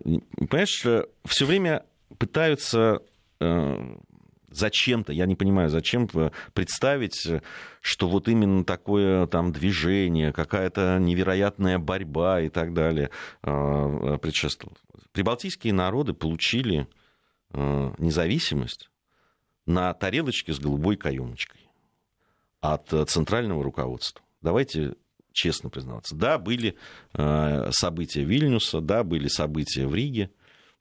[0.50, 0.86] Понимаешь,
[1.26, 1.84] все время
[2.18, 3.02] пытаются
[3.40, 3.78] э,
[4.58, 6.10] зачем-то, я не понимаю, зачем
[6.54, 7.28] представить,
[7.82, 13.10] что вот именно такое там движение, какая-то невероятная борьба и так далее
[13.44, 14.78] э, предшествовало.
[15.12, 16.88] Прибалтийские народы получили
[17.52, 18.90] э, независимость
[19.66, 21.62] на тарелочке с голубой каемочкой
[22.62, 24.24] от центрального руководства.
[24.42, 24.96] Давайте
[25.32, 26.16] честно признаваться.
[26.16, 26.78] Да, были
[27.14, 30.30] события Вильнюса, да, были события в Риге,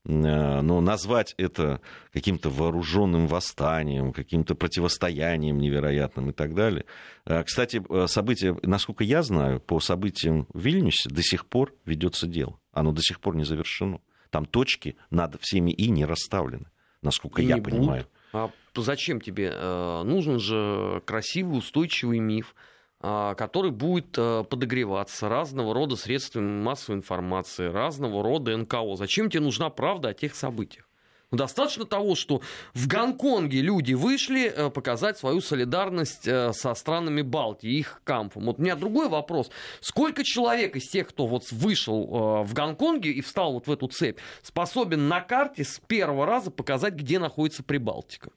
[0.05, 1.81] но назвать это
[2.12, 6.85] каким-то вооруженным восстанием, каким-то противостоянием невероятным и так далее.
[7.25, 12.27] Э, Кстати, э, события, насколько я знаю, по событиям в Вильнюсе до сих пор ведется
[12.27, 12.59] дело.
[12.73, 14.01] Оно до сих пор не завершено.
[14.31, 16.67] Там точки над всеми и не расставлены,
[17.03, 18.07] насколько И я понимаю.
[18.33, 18.53] будут.
[18.75, 19.53] А зачем тебе?
[19.55, 22.55] Э, Нужен же красивый, устойчивый миф,
[23.03, 28.97] который будет э, подогреваться разного рода средствами массовой информации, разного рода НКО.
[28.97, 30.88] Зачем тебе нужна правда о тех событиях?
[31.33, 32.43] Ну, Достаточно того, что
[32.75, 38.45] в Гонконге люди вышли э, показать свою солидарность э, со странами Балтии, их кампом.
[38.45, 39.51] Вот у меня другой вопрос.
[39.81, 43.88] Сколько человек из тех, кто вот вышел э, в Гонконге и встал вот в эту
[43.88, 48.31] цепь, способен на карте с первого раза показать, где находится Прибалтика?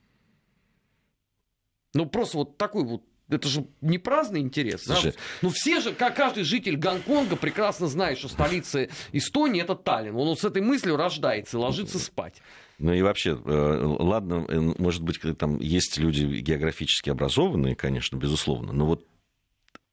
[1.94, 4.86] Ну, просто вот такой вот это же не праздный интерес.
[4.86, 4.96] да?
[4.96, 5.16] Слушай.
[5.42, 10.16] Ну, все же, как каждый житель Гонконга прекрасно знает, что столица Эстонии это Таллин.
[10.16, 12.42] Он вот с этой мыслью рождается и ложится спать.
[12.78, 18.74] Ну и вообще, э, ладно, э, может быть, там есть люди географически образованные, конечно, безусловно,
[18.74, 19.06] но вот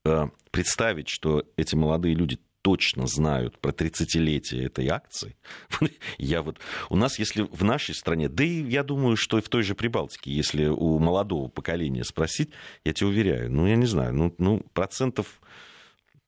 [0.04, 5.37] э, представить, что эти молодые люди точно знают про 30-летие этой акции.
[6.18, 6.59] Я вот...
[6.88, 9.75] У нас, если в нашей стране, да и я думаю, что и в той же
[9.75, 12.51] Прибалтике, если у молодого поколения спросить,
[12.85, 15.40] я тебе уверяю, ну, я не знаю, ну, ну процентов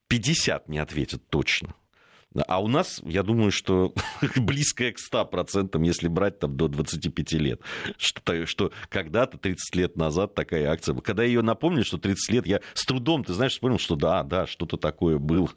[0.09, 1.75] 50 не ответят точно.
[2.49, 3.94] А у нас, я думаю, что
[4.37, 7.61] близкое к 100%, если брать там до 25 лет.
[7.97, 11.03] Что, что когда-то, 30 лет назад, такая акция была.
[11.03, 14.47] Когда ее напомнили, что 30 лет, я с трудом, ты знаешь, вспомнил, что да, да,
[14.47, 15.51] что-то такое было.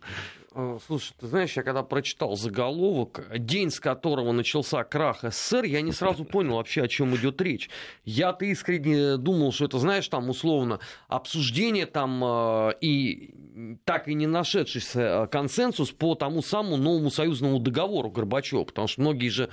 [0.58, 5.82] Э, Слушай, ты знаешь, я когда прочитал заголовок, день, с которого начался крах СССР, я
[5.82, 7.70] не сразу понял вообще, о чем идет речь.
[8.04, 13.36] Я-то искренне думал, что это, знаешь, там условно обсуждение там э, и
[13.86, 19.02] так и не нашедшийся э, консенсус по тому самому новому союзному договору Горбачева, потому что
[19.02, 19.50] многие же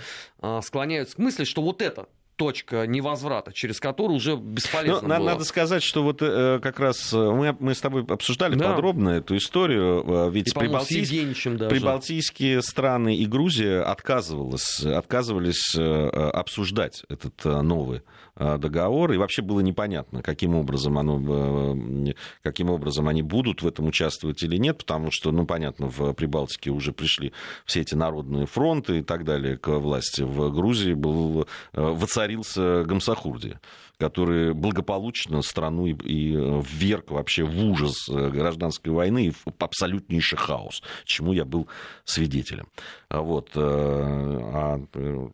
[0.63, 5.27] склоняются к мысли, что вот это точка невозврата, через которую уже бесполезно Ну, на- было.
[5.31, 8.73] надо сказать, что вот э, как раз э, мы, мы с тобой обсуждали Да.
[8.73, 11.69] подробно эту историю, э, ведь И, прибалтийск-.
[11.69, 18.03] Прибалтийские страны и Грузия отказывалась, отказывались э, обсуждать этот э, новый э,
[18.37, 23.87] договор, и вообще было непонятно, каким образом, оно, э, каким образом они будут в этом
[23.87, 27.33] участвовать или нет, потому что, ну, понятно, в Прибалтике уже пришли
[27.65, 30.23] все эти народные фронты и так далее к власти.
[30.23, 33.59] В Грузии был, э, воцарился Гамсахурди,
[33.99, 40.39] который благополучно страну и, и вверг вообще в ужас э, гражданской войны и в абсолютнейший
[40.39, 41.69] хаос, чему я был
[42.05, 42.67] свидетелем.
[43.09, 45.29] А Вот, э, а, э,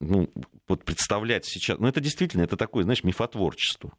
[0.00, 0.30] ну,
[0.68, 3.92] вот представлять сейчас, ну это действительно, это такое, знаешь, мифотворчество,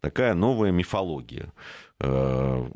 [0.00, 1.52] такая новая мифология.
[2.00, 2.66] Э,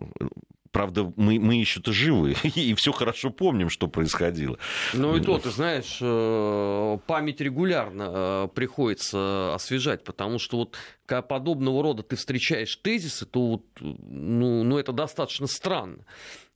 [0.71, 4.59] Правда, мы, мы еще-то живы, и все хорошо помним, что происходило.
[4.93, 11.23] Ну и то, ты знаешь, э, память регулярно э, приходится освежать, потому что вот когда
[11.23, 16.05] подобного рода ты встречаешь тезисы, то вот, ну, ну это достаточно странно.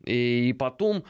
[0.05, 1.05] И потом,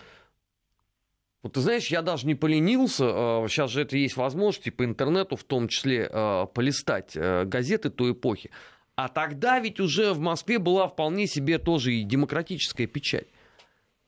[1.43, 5.37] вот ты знаешь, я даже не поленился, э, сейчас же это есть возможность, по интернету
[5.37, 8.51] в том числе, э, полистать э, газеты той эпохи.
[8.95, 13.27] А тогда ведь уже в Москве была вполне себе тоже и демократическая печать.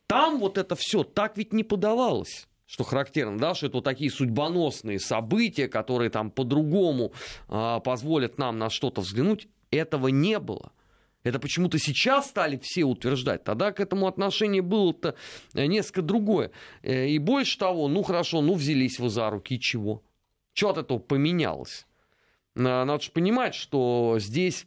[0.07, 2.47] Там вот это все так ведь не подавалось.
[2.67, 7.13] Что характерно, да, что это вот такие судьбоносные события, которые там по-другому
[7.49, 10.73] а, позволят нам на что-то взглянуть, этого не было.
[11.25, 13.43] Это почему-то сейчас стали все утверждать.
[13.45, 15.17] Тогда к этому отношение было-то
[15.55, 16.51] э, несколько другое.
[16.83, 20.03] Э, И больше того, ну хорошо, ну взялись вы за руки, чего?
[20.53, 21.87] Что от этого поменялось?
[22.57, 24.67] А, Надо же понимать, что здесь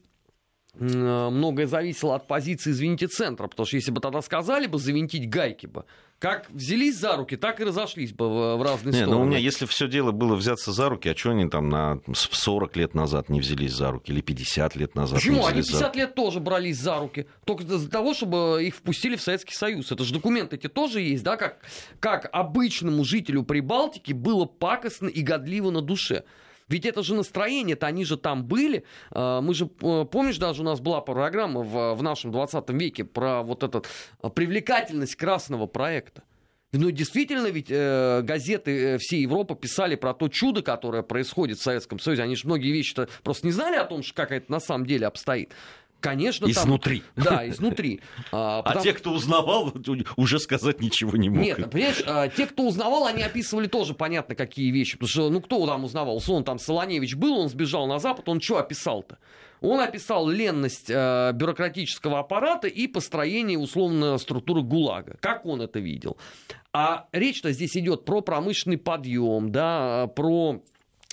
[0.79, 5.65] многое зависело от позиции «Извините, центра», потому что если бы тогда сказали бы «завинтить гайки»
[5.65, 5.85] бы,
[6.19, 9.15] как взялись за руки, так и разошлись бы в, разные не, стороны.
[9.17, 11.99] Ну, у меня, если все дело было взяться за руки, а что они там на
[12.11, 15.45] 40 лет назад не взялись за руки или 50 лет назад Почему?
[15.45, 15.99] Они 50 за...
[15.99, 17.27] лет тоже брались за руки.
[17.45, 19.91] Только из-за того, чтобы их впустили в Советский Союз.
[19.91, 21.59] Это же документы эти тоже есть, да, как,
[21.99, 26.23] как обычному жителю Прибалтики было пакостно и годливо на душе.
[26.69, 28.83] Ведь это же настроение-то, они же там были.
[29.11, 33.05] А, мы же, э, помнишь, даже у нас была программа в, в нашем 20 веке
[33.05, 33.85] про вот эту
[34.21, 36.23] а, привлекательность красного проекта.
[36.73, 41.63] Ну, действительно, ведь э, газеты э, всей Европы писали про то чудо, которое происходит в
[41.63, 42.23] Советском Союзе.
[42.23, 45.53] Они же многие вещи-то просто не знали о том, как это на самом деле обстоит.
[45.99, 47.03] Конечно, изнутри.
[47.15, 48.01] Там, да, изнутри.
[48.31, 48.79] А, потому...
[48.79, 49.73] а те, кто узнавал,
[50.15, 51.43] уже сказать ничего не мог.
[51.43, 54.93] Нет, понимаешь, а, те, кто узнавал, они описывали тоже понятно какие вещи.
[54.93, 56.21] Потому что, ну, кто там узнавал?
[56.27, 59.17] Он там Солоневич был, он сбежал на Запад, он что описал-то?
[59.61, 65.17] Он описал ленность э, бюрократического аппарата и построение условно структуры ГУЛАГа.
[65.19, 66.17] Как он это видел?
[66.73, 70.61] А речь-то здесь идет про промышленный подъем, да, про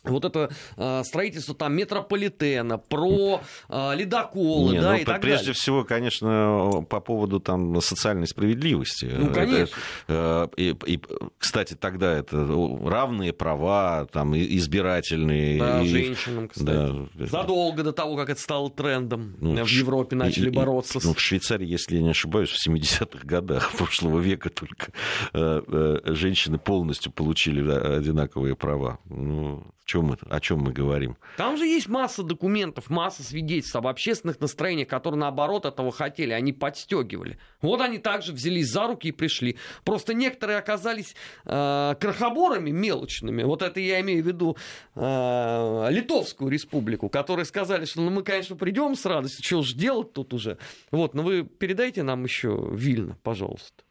[0.04, 5.46] вот это э, строительство там метрополитена, про э, ледоколы, Не, да, ну, и так прежде
[5.46, 5.54] далее.
[5.54, 9.10] всего, конечно, по поводу там социальной справедливости.
[9.16, 9.76] Ну, конечно.
[10.06, 11.00] Это, э, и, и,
[11.38, 12.46] кстати, тогда это
[12.84, 15.58] равные права, там, избирательные.
[15.58, 17.08] Да, и, женщинам, кстати.
[17.14, 17.26] Да.
[17.26, 20.98] Задолго до того, как это стало трендом, ну, в Европе начали и, бороться.
[20.98, 24.92] И, ну, в Швейцарии, если я не ошибаюсь, в 70-х годах прошлого века только
[25.32, 28.98] э, э, женщины полностью получили одинаковые права.
[29.04, 29.64] Ну,
[29.94, 31.16] чем о чем мы говорим?
[31.36, 36.52] Там же есть масса документов, масса свидетельств об общественных настроениях, которые наоборот этого хотели, они
[36.52, 37.38] подстегивали.
[37.60, 39.56] Вот они также взялись за руки и пришли.
[39.84, 43.42] Просто некоторые оказались э, крохоборами мелочными.
[43.44, 44.56] Вот это я имею в виду
[44.94, 50.12] э, Литовскую республику, которые сказали, что ну, мы, конечно, придем с радостью, что уж делать
[50.12, 50.58] тут уже.
[50.90, 53.83] Вот, но вы передайте нам еще Вильно, пожалуйста.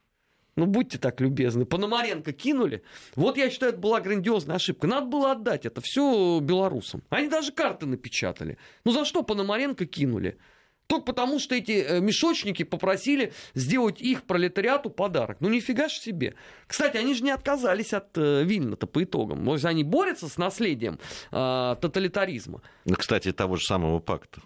[0.55, 1.65] Ну, будьте так любезны.
[1.65, 2.83] Пономаренко кинули.
[3.15, 4.87] Вот я считаю, это была грандиозная ошибка.
[4.87, 7.03] Надо было отдать это все белорусам.
[7.09, 8.57] Они даже карты напечатали.
[8.85, 10.37] Ну, за что Пономаренко кинули?
[10.87, 15.37] Только потому, что эти э, мешочники попросили сделать их пролетариату подарок.
[15.39, 16.35] Ну, нифига ж себе.
[16.67, 19.43] Кстати, они же не отказались от э, Вильна-то по итогам.
[19.45, 20.99] То есть они борются с наследием
[21.31, 22.61] э, тоталитаризма.
[22.85, 24.41] Ну, кстати, того же самого пакта.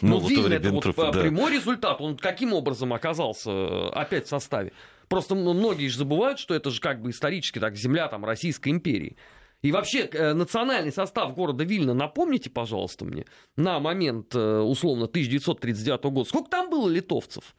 [0.00, 1.12] Ну, Вильн это вот да.
[1.12, 2.00] прямой результат.
[2.00, 4.72] Он каким образом оказался э, опять в составе?
[5.12, 9.18] Просто многие же забывают, что это же как бы исторически так земля там Российской империи.
[9.60, 16.10] И вообще, э, национальный состав города Вильна, напомните, пожалуйста, мне, на момент, э, условно, 1939
[16.10, 17.54] года, сколько там было литовцев?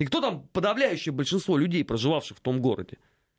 [0.00, 2.98] И кто там подавляющее большинство людей, проживавших в том городе?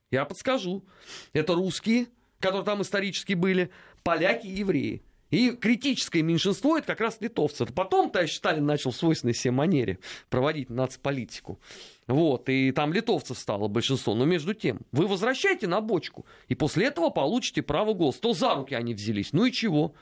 [0.10, 0.86] Я подскажу.
[1.34, 2.08] Это русские,
[2.39, 3.72] которые там исторически были,
[4.04, 5.04] поляки и евреи.
[5.30, 7.65] И критическое меньшинство это как раз литовцы.
[7.65, 11.60] Потом товарищ Сталин начал в свойственной себе манере проводить нацполитику.
[12.08, 14.15] Вот, и там литовцев стало большинство.
[14.15, 18.20] Но между тем, вы возвращаете на бочку, и после этого получите право голоса.
[18.22, 19.32] То за руки они взялись.
[19.34, 19.94] Ну и чего?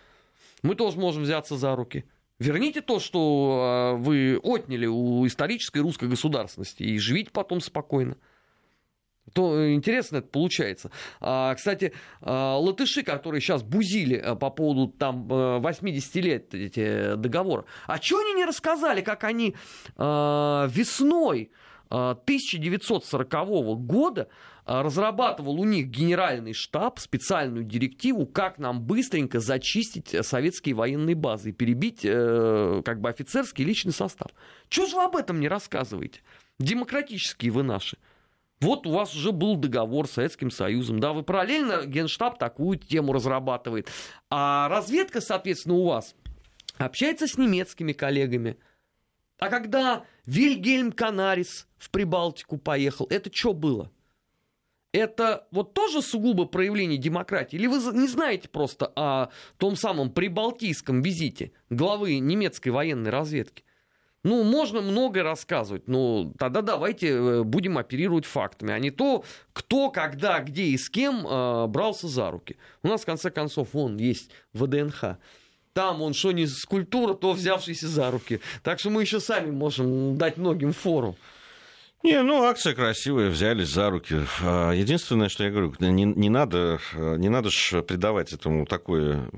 [0.61, 2.05] Мы тоже можем взяться за руки.
[2.39, 8.15] Верните то, что э, вы отняли у исторической русской государственности, и живите потом спокойно
[9.33, 10.91] то интересно это получается.
[11.19, 17.65] А, кстати, а, латыши, которые сейчас бузили а, по поводу там 80 лет эти договора,
[17.87, 19.55] а что они не рассказали, как они
[19.97, 21.51] весной
[21.89, 23.31] 1940
[23.79, 24.27] года
[24.65, 31.53] разрабатывал у них генеральный штаб специальную директиву, как нам быстренько зачистить советские военные базы и
[31.53, 34.29] перебить э, как бы офицерский личный состав.
[34.67, 36.19] Чего же вы об этом не рассказываете?
[36.59, 37.97] Демократические вы наши.
[38.59, 43.13] Вот у вас уже был договор с Советским Союзом, да, вы параллельно Генштаб такую тему
[43.13, 43.89] разрабатывает.
[44.29, 46.15] А разведка, соответственно, у вас
[46.77, 48.57] общается с немецкими коллегами.
[49.37, 53.91] А когда Вильгельм Канарис в Прибалтику поехал, это что было?
[54.91, 57.57] Это вот тоже сугубо проявление демократии?
[57.57, 63.63] Или вы не знаете просто о том самом прибалтийском визите главы немецкой военной разведки?
[64.27, 69.89] Ну, можно многое рассказывать, но тогда давайте э, будем оперировать фактами, а не то, кто,
[69.89, 72.57] когда, где и с кем э, брался за руки.
[72.83, 75.15] У нас, в конце концов, вон есть ВДНХ.
[75.71, 78.41] Там он что не скульптура, то взявшийся за руки.
[78.63, 81.15] Так что мы еще сами можем дать многим фору.
[82.03, 84.17] Не, ну акция красивая, взялись за руки.
[84.43, 89.29] А, единственное, что я говорю, не, не надо, э, не надо ж придавать этому такое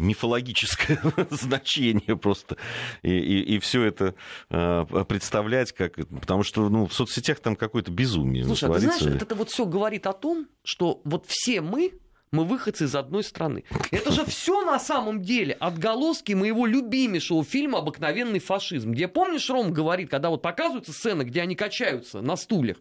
[0.00, 2.56] мифологическое значение просто.
[3.02, 4.14] И, и, и все это
[4.50, 5.94] э, представлять как...
[5.94, 8.44] Потому что ну, в соцсетях там какое-то безумие.
[8.44, 11.92] Слушай, а ты знаешь, это вот все говорит о том, что вот все мы
[12.32, 13.64] мы выходцы из одной страны.
[13.90, 19.72] Это же все на самом деле отголоски моего любимейшего фильма «Обыкновенный фашизм», где, помнишь, Ром
[19.72, 22.76] говорит, когда вот показываются сцены, где они качаются на стульях,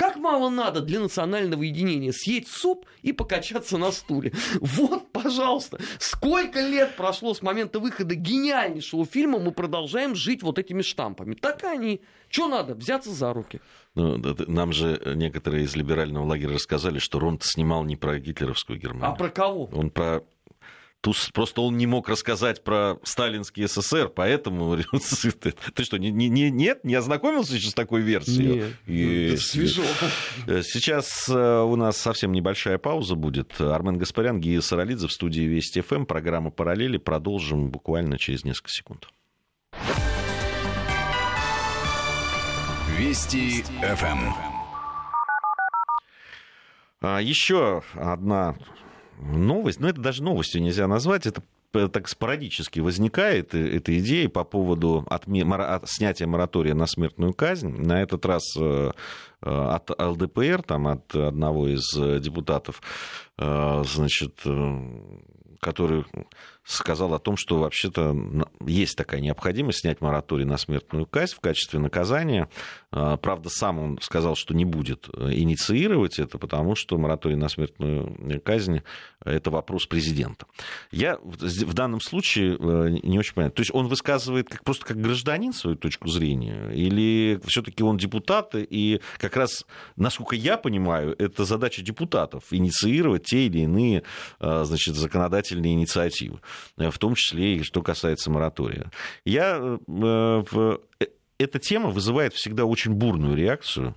[0.00, 4.32] как мало надо для национального единения съесть суп и покачаться на стуле.
[4.58, 10.80] Вот, пожалуйста, сколько лет прошло с момента выхода гениальнейшего фильма, мы продолжаем жить вот этими
[10.80, 11.34] штампами.
[11.34, 12.00] Так они.
[12.30, 12.74] Что надо?
[12.74, 13.60] Взяться за руки.
[13.94, 19.10] Ну, нам же некоторые из либерального лагеря рассказали, что Рон снимал не про гитлеровскую Германию.
[19.10, 19.66] А про кого?
[19.66, 20.22] Он про
[21.00, 24.76] Туз, просто он не мог рассказать про сталинский СССР, поэтому
[25.74, 28.56] ты что, не, не, нет, не ознакомился еще с такой версией?
[28.56, 29.36] Нет, И...
[29.38, 29.82] свежо.
[30.62, 33.58] Сейчас э, у нас совсем небольшая пауза будет.
[33.60, 36.04] Армен Гаспарян, Гия Саралидзе в студии Вести ФМ.
[36.04, 36.98] Программа «Параллели».
[36.98, 39.08] Продолжим буквально через несколько секунд.
[42.98, 44.32] Вести ФМ.
[47.00, 48.56] А, еще одна
[49.20, 51.42] новость, но это даже новостью нельзя назвать, это
[51.72, 55.44] так спорадически возникает э, эта идея по поводу отме...
[55.44, 57.68] от снятия моратория на смертную казнь.
[57.68, 58.90] На этот раз э,
[59.42, 61.84] э, от ЛДПР, там, от одного из
[62.20, 62.82] депутатов,
[63.36, 64.42] значит,
[65.60, 66.04] который
[66.64, 68.16] сказал о том, что вообще-то
[68.66, 72.48] есть такая необходимость снять мораторий на смертную казнь в качестве наказания.
[72.92, 77.48] А, правда, сам он сказал, что не будет э, инициировать это, потому что мораторий на
[77.48, 78.82] смертную казнь–
[79.24, 80.46] это вопрос президента.
[80.90, 83.52] Я в данном случае э, не очень понимаю.
[83.52, 88.54] То есть он высказывает как, просто как гражданин свою точку зрения, или все-таки он депутат,
[88.54, 94.02] и как раз, насколько я понимаю, это задача депутатов– инициировать те или иные
[94.40, 96.40] э, значит, законодательные инициативы.
[96.76, 98.90] Э, в том числе и что касается моратория.
[99.24, 100.42] Я, э.
[100.52, 101.06] Э,
[101.38, 103.94] эта тема вызывает всегда очень бурную реакцию,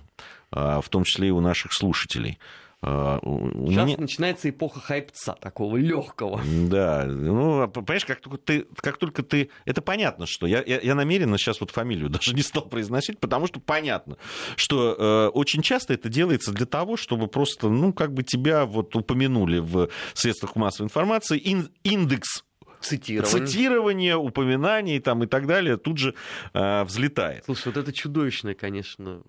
[0.50, 2.38] в том числе и у наших слушателей.
[2.84, 3.96] Сейчас меня...
[3.98, 6.40] начинается эпоха хайпца, такого легкого.
[6.44, 9.50] Да, ну, а, понимаешь, как только ты, как только ты...
[9.64, 10.46] Это понятно, что...
[10.46, 14.16] Я, я, я намеренно сейчас вот фамилию даже не стал произносить, потому что понятно,
[14.56, 18.94] что э, очень часто это делается для того, чтобы просто, ну, как бы тебя вот
[18.94, 22.44] упомянули в средствах массовой информации, ин, индекс
[22.84, 23.46] Цитирование.
[23.46, 26.14] Цитирование, упоминаний там, и так далее тут же
[26.52, 27.44] э, взлетает.
[27.46, 29.22] Слушай, вот это чудовищная, конечно,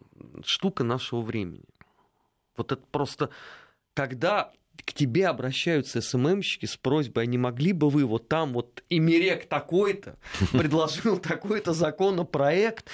[0.43, 1.63] штука нашего времени.
[2.57, 3.29] Вот это просто,
[3.93, 4.51] когда
[4.83, 9.47] к тебе обращаются СММщики с просьбой, а не могли бы вы вот там вот Имерек
[9.47, 10.17] такой-то
[10.51, 12.89] предложил такой-то законопроект.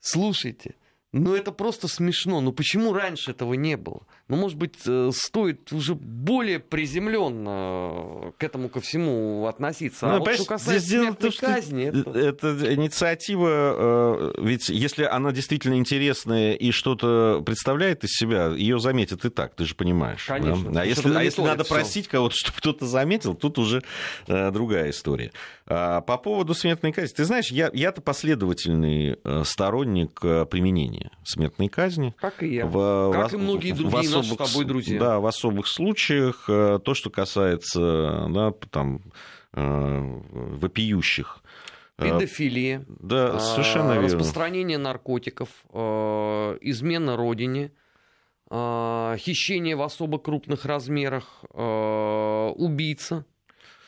[0.00, 0.74] Слушайте,
[1.12, 2.40] ну это просто смешно.
[2.40, 4.06] Ну почему раньше этого не было?
[4.28, 10.06] Ну, может быть, э, стоит уже более приземленно к этому ко всему относиться.
[10.06, 11.84] Ну, а вот что касается смертной то, казни...
[11.84, 12.18] Это...
[12.18, 19.26] это инициатива, э, ведь если она действительно интересная и что-то представляет из себя, ее заметят
[19.26, 20.24] и так, ты же понимаешь.
[20.24, 20.72] Конечно.
[20.72, 20.80] Да?
[20.80, 21.74] А если, а если надо все.
[21.74, 23.82] просить кого-то, чтобы кто-то заметил, тут уже
[24.28, 25.30] э, другая история.
[25.66, 27.14] А, по поводу смертной казни.
[27.14, 32.14] Ты знаешь, я, я-то последовательный сторонник применения смертной казни.
[32.18, 32.66] Как и я.
[32.66, 34.98] В, как в, и многие другие в особых, с тобой друзья.
[34.98, 36.44] Да, в особых случаях.
[36.48, 39.00] Э, то, что касается да, там,
[39.52, 41.42] э, вопиющих
[41.98, 44.08] э, Педофилия, да, совершенно верно.
[44.08, 47.72] распространение наркотиков, измена родине,
[48.50, 53.24] хищение в особо крупных размерах, убийца.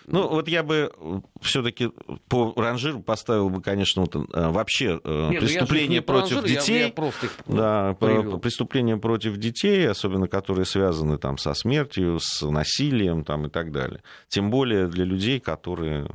[0.07, 1.91] Ну, вот я бы э, все-таки
[2.29, 6.79] по ранжиру поставил бы, конечно, вот, э, вообще э, Нет, ну, преступления против ранжир, детей.
[6.79, 8.39] Я, я просто их да, привел.
[8.39, 14.03] преступления против детей, особенно которые связаны там, со смертью, с насилием там, и так далее.
[14.29, 16.09] Тем более для людей, которые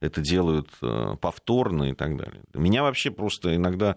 [0.00, 0.68] это делают
[1.20, 2.42] повторно и так далее.
[2.52, 3.96] Меня вообще просто иногда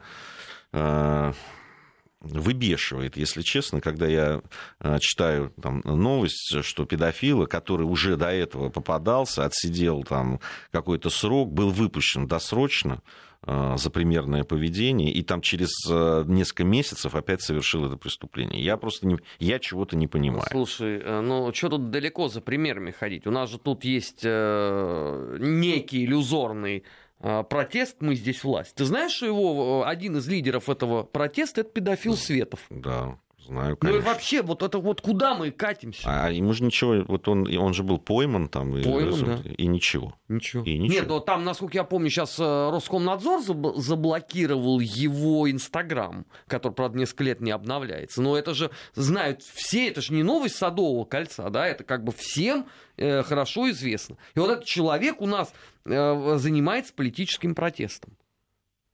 [2.20, 4.41] выбешивает, если честно, когда я
[4.80, 10.39] э, читаю там, новость, что педофила, который уже до этого попадался, отсидел там
[10.72, 13.03] какой-то срок, был выпущен досрочно
[13.43, 18.63] э, за примерное поведение, и там через э, несколько месяцев опять совершил это преступление.
[18.63, 20.47] Я просто не, я чего-то не понимаю.
[20.49, 23.28] Слушай, ну что тут далеко за примерами ходить?
[23.28, 26.84] У нас же тут есть некий иллюзорный
[27.20, 28.76] протест «Мы здесь власть».
[28.76, 32.59] Ты знаешь, что его э, один из лидеров этого протеста– это педофил Светов?
[32.70, 34.01] Да, знаю, конечно.
[34.01, 36.03] Ну и вообще, вот это вот куда мы катимся?
[36.05, 38.71] А ему же ничего, вот он, он же был пойман там.
[38.71, 39.39] Пойман, и, да.
[39.57, 40.13] и ничего.
[40.27, 40.63] Ничего.
[40.63, 40.99] И ничего.
[40.99, 43.41] Нет, но там, насколько я помню, сейчас э, Роскомнадзор
[43.77, 48.21] заблокировал его Инстаграм, который, правда, несколько лет не обновляется.
[48.21, 52.11] Но это же знают все, это же не новость Садового кольца, да, это как бы
[52.11, 52.67] всем
[52.97, 54.17] э, хорошо известно.
[54.35, 55.53] И вот этот человек у нас
[55.85, 58.17] э, занимается политическим протестом.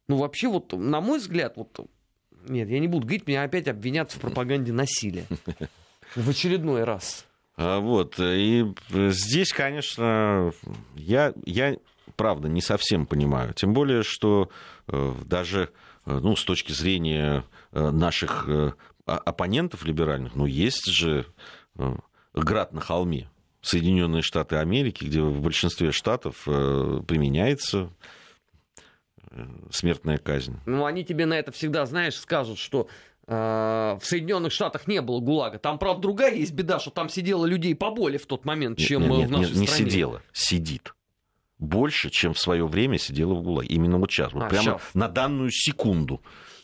[0.08, 1.90] Ну, вообще, вот, на мой взгляд, вот
[2.48, 5.26] нет, я не буду говорить, меня опять обвинят в пропаганде насилия.
[6.16, 7.26] В очередной раз.
[7.56, 10.52] А, вот, и здесь, конечно,
[10.96, 11.78] я, я
[12.16, 13.54] правда не совсем понимаю.
[13.54, 14.50] Тем более, что
[14.88, 15.70] э, даже
[16.06, 18.48] э, ну, с точки зрения э, наших
[19.06, 21.26] оппонентов либеральных, ну, есть же
[22.34, 23.30] град на холме.
[23.62, 27.90] Соединенные Штаты Америки, где в большинстве штатов применяется
[29.72, 30.58] смертная казнь.
[30.66, 32.88] Ну, они тебе на это всегда, знаешь, скажут, что
[33.26, 35.60] в Соединенных Штатах не было ГУЛАГа.
[35.60, 39.12] Там, правда, другая есть беда, что там сидело людей поболее в тот момент, чем нет,
[39.12, 39.86] нет, в нашей нет, стране.
[39.86, 40.94] Не сидело, сидит
[41.64, 43.70] больше, чем в свое время сидела в ГУЛАГе.
[43.70, 44.82] Именно вот сейчас, вот а, прямо сейчас.
[44.94, 46.22] на данную секунду.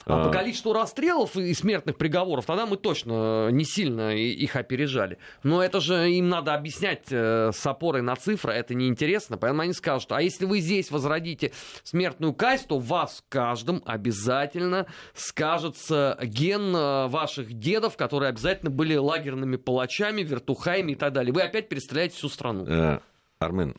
[0.10, 0.34] А по а.
[0.34, 5.20] количеству расстрелов и смертных приговоров, тогда мы точно э, не сильно их опережали.
[5.43, 9.38] Но это же им надо объяснять э, с опорой на цифры, это неинтересно.
[9.38, 11.51] Поэтому они скажут, а если вы здесь возродите
[11.84, 18.95] смертную казнь, то в вас каждом обязательно скажется ген э, ваших дедов, которые обязательно были
[18.95, 21.32] лагерными палачами, вертухаями и так далее.
[21.32, 22.99] Вы опять перестреляете всю страну.
[23.38, 23.76] Армен,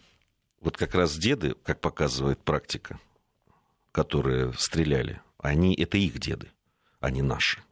[0.61, 2.99] вот как раз деды, как показывает практика,
[3.93, 6.49] которые стреляли, они, это их деды,
[7.01, 7.62] а не наши.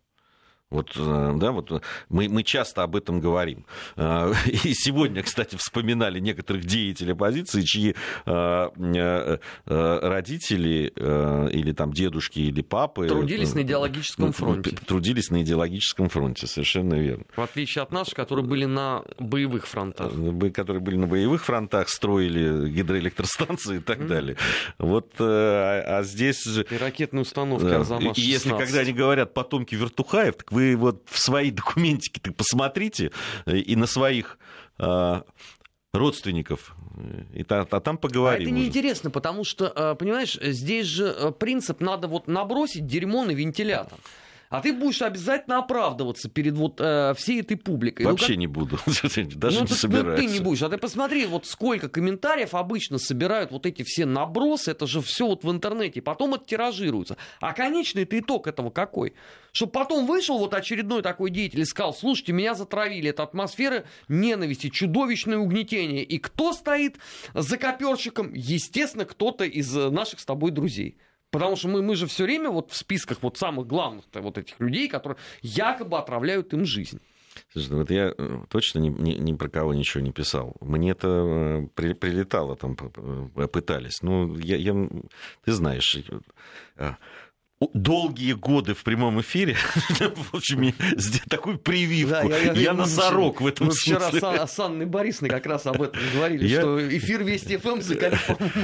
[0.70, 3.64] Вот, э, да, вот мы, мы часто об этом говорим.
[3.96, 7.94] Э, и сегодня, кстати, вспоминали некоторых деятелей оппозиции, чьи
[8.26, 13.08] э, родители или там дедушки или папы...
[13.08, 14.76] Трудились на идеологическом фронте.
[14.86, 17.24] Трудились на идеологическом фронте, совершенно верно.
[17.34, 20.12] В отличие от наших, которые были на боевых фронтах.
[20.52, 24.36] Которые были на боевых фронтах, строили гидроэлектростанции и так далее.
[24.78, 26.46] Вот, а, а здесь...
[26.46, 28.12] И ракетные установки Арзамас-16.
[28.16, 33.10] Если когда они говорят потомки вертухаев, так вы вот в свои документики ты посмотрите
[33.46, 34.38] э, и на своих
[34.78, 35.22] э,
[35.92, 36.76] родственников,
[37.32, 38.48] и а там поговорим.
[38.48, 43.30] А это неинтересно, потому что, э, понимаешь, здесь же принцип надо вот набросить дерьмо на
[43.30, 43.98] вентилятор
[44.50, 48.04] а ты будешь обязательно оправдываться перед вот э, всей этой публикой.
[48.04, 48.38] Ну, Вообще ну, как...
[48.38, 48.78] не буду,
[49.36, 50.20] даже ну, не собираюсь.
[50.20, 54.06] Ну, ты не будешь, а ты посмотри, вот сколько комментариев обычно собирают вот эти все
[54.06, 57.16] набросы, это же все вот в интернете, потом это тиражируется.
[57.40, 59.14] А конечный это итог этого какой?
[59.52, 64.70] Чтобы потом вышел вот очередной такой деятель и сказал, слушайте, меня затравили, это атмосфера ненависти,
[64.70, 66.04] чудовищное угнетение.
[66.04, 66.96] И кто стоит
[67.34, 68.32] за коперщиком?
[68.34, 70.96] Естественно, кто-то из наших с тобой друзей.
[71.30, 74.58] Потому что мы, мы же все время вот в списках вот самых главных вот этих
[74.60, 77.00] людей, которые якобы отравляют им жизнь.
[77.52, 80.56] Слушай, ну вот я э, точно ни, ни, ни про кого ничего не писал.
[80.60, 82.76] Мне-то э, при, прилетало, там
[83.36, 84.02] э, пытались.
[84.02, 84.74] Ну, я, я,
[85.44, 85.98] ты знаешь,
[87.74, 89.56] долгие годы в прямом эфире,
[89.98, 90.72] в общем,
[91.28, 92.28] такую прививку.
[92.28, 94.18] Да, я, я, я носорог в этом мы смысле.
[94.20, 96.60] вчера с, с Анной Борисовной как раз об этом говорили, я...
[96.60, 98.20] что эфир Вести ФМ закалит,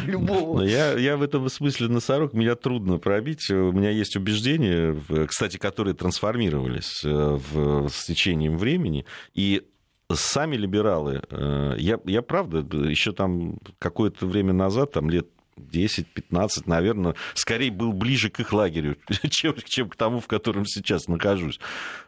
[0.06, 0.62] любого.
[0.62, 3.50] Я, я в этом смысле носорог, меня трудно пробить.
[3.50, 7.08] У меня есть убеждения, кстати, которые трансформировались э,
[7.52, 9.06] в, с течением времени.
[9.34, 9.62] И
[10.12, 17.14] сами либералы, э, я, я правда, еще там какое-то время назад, там лет 10-15, наверное,
[17.34, 18.96] скорее был ближе к их лагерю,
[19.30, 21.60] чем, чем к тому, в котором сейчас нахожусь.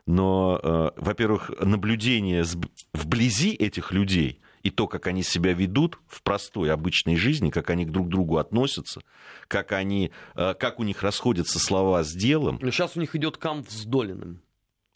[0.07, 2.45] Но, э, во-первых, наблюдение
[2.93, 7.85] вблизи этих людей и то, как они себя ведут в простой, обычной жизни, как они
[7.85, 9.01] друг к другу относятся,
[9.47, 12.59] как, они, э, как у них расходятся слова с делом.
[12.61, 14.43] Но сейчас у них идет камп с Долиным.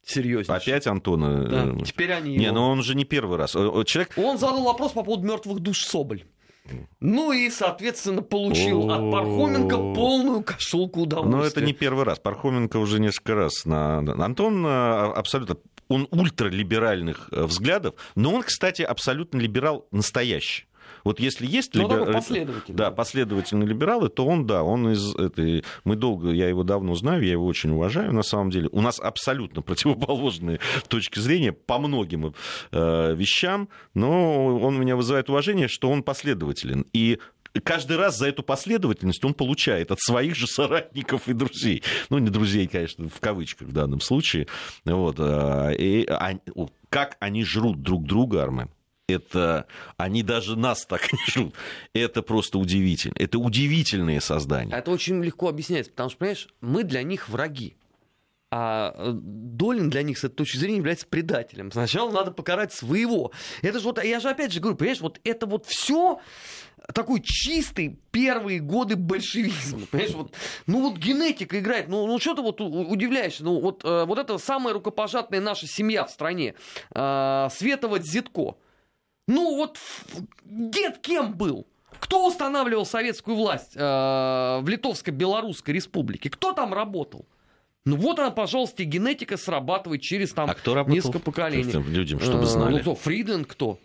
[0.04, 0.56] Серьезно.
[0.56, 1.44] Опять Антона.
[1.46, 2.36] Да, э, теперь они.
[2.36, 2.54] Не, его...
[2.54, 3.52] но он же не первый раз.
[3.52, 4.12] Человек...
[4.16, 6.24] Он задал вопрос по поводу мертвых душ Соболь.
[7.00, 11.38] Ну и, соответственно, получил от Пархоменко полную кошелку удовольствия.
[11.38, 12.18] Но это не первый раз.
[12.18, 13.64] Пархоменко уже несколько раз.
[13.64, 13.98] На...
[13.98, 15.56] Антон а, абсолютно...
[15.88, 20.66] Он ультралиберальных э, взглядов, но он, кстати, абсолютно либерал настоящий.
[21.04, 22.12] Вот если есть ну, либер...
[22.12, 22.76] последовательный.
[22.76, 25.64] Да, последовательные либералы, то он, да, он из этой...
[25.84, 28.68] Мы долго, я его давно знаю, я его очень уважаю, на самом деле.
[28.72, 32.34] У нас абсолютно противоположные точки зрения по многим
[32.72, 36.86] э, вещам, но он меня вызывает уважение, что он последователен.
[36.92, 37.18] И
[37.64, 41.82] каждый раз за эту последовательность он получает от своих же соратников и друзей.
[42.08, 44.46] Ну, не друзей, конечно, в кавычках в данном случае.
[44.84, 45.16] Вот.
[45.18, 46.38] Э, и, а,
[46.88, 48.70] как они жрут друг друга, Армен
[49.10, 51.54] это они даже нас так не жрут.
[51.92, 53.14] Это просто удивительно.
[53.16, 54.74] Это удивительные создания.
[54.74, 57.76] Это очень легко объясняется, потому что, понимаешь, мы для них враги.
[58.52, 61.70] А э, Долин для них с этой точки зрения является предателем.
[61.70, 63.30] Сначала надо покарать своего.
[63.62, 66.20] Это же вот, я же опять же говорю, понимаешь, вот это вот все
[66.92, 69.86] такой чистый первые годы большевизма.
[69.90, 70.34] Понимаешь, вот,
[70.66, 74.36] ну вот генетика играет, ну, ну что ты вот удивляешься, ну вот, э, вот это
[74.38, 76.54] самая рукопожатная наша семья в стране,
[76.92, 78.56] э, Светова Зитко.
[79.30, 79.78] Ну вот
[80.44, 81.66] дед кем был?
[82.00, 86.30] Кто устанавливал советскую власть э, в Литовско-Белорусской республике?
[86.30, 87.26] Кто там работал?
[87.84, 91.72] Ну вот она, пожалуйста, генетика срабатывает через там а кто работал несколько поколений.
[91.72, 92.72] Людям, чтобы знали.
[92.72, 93.78] Ну кто, Фридленд кто?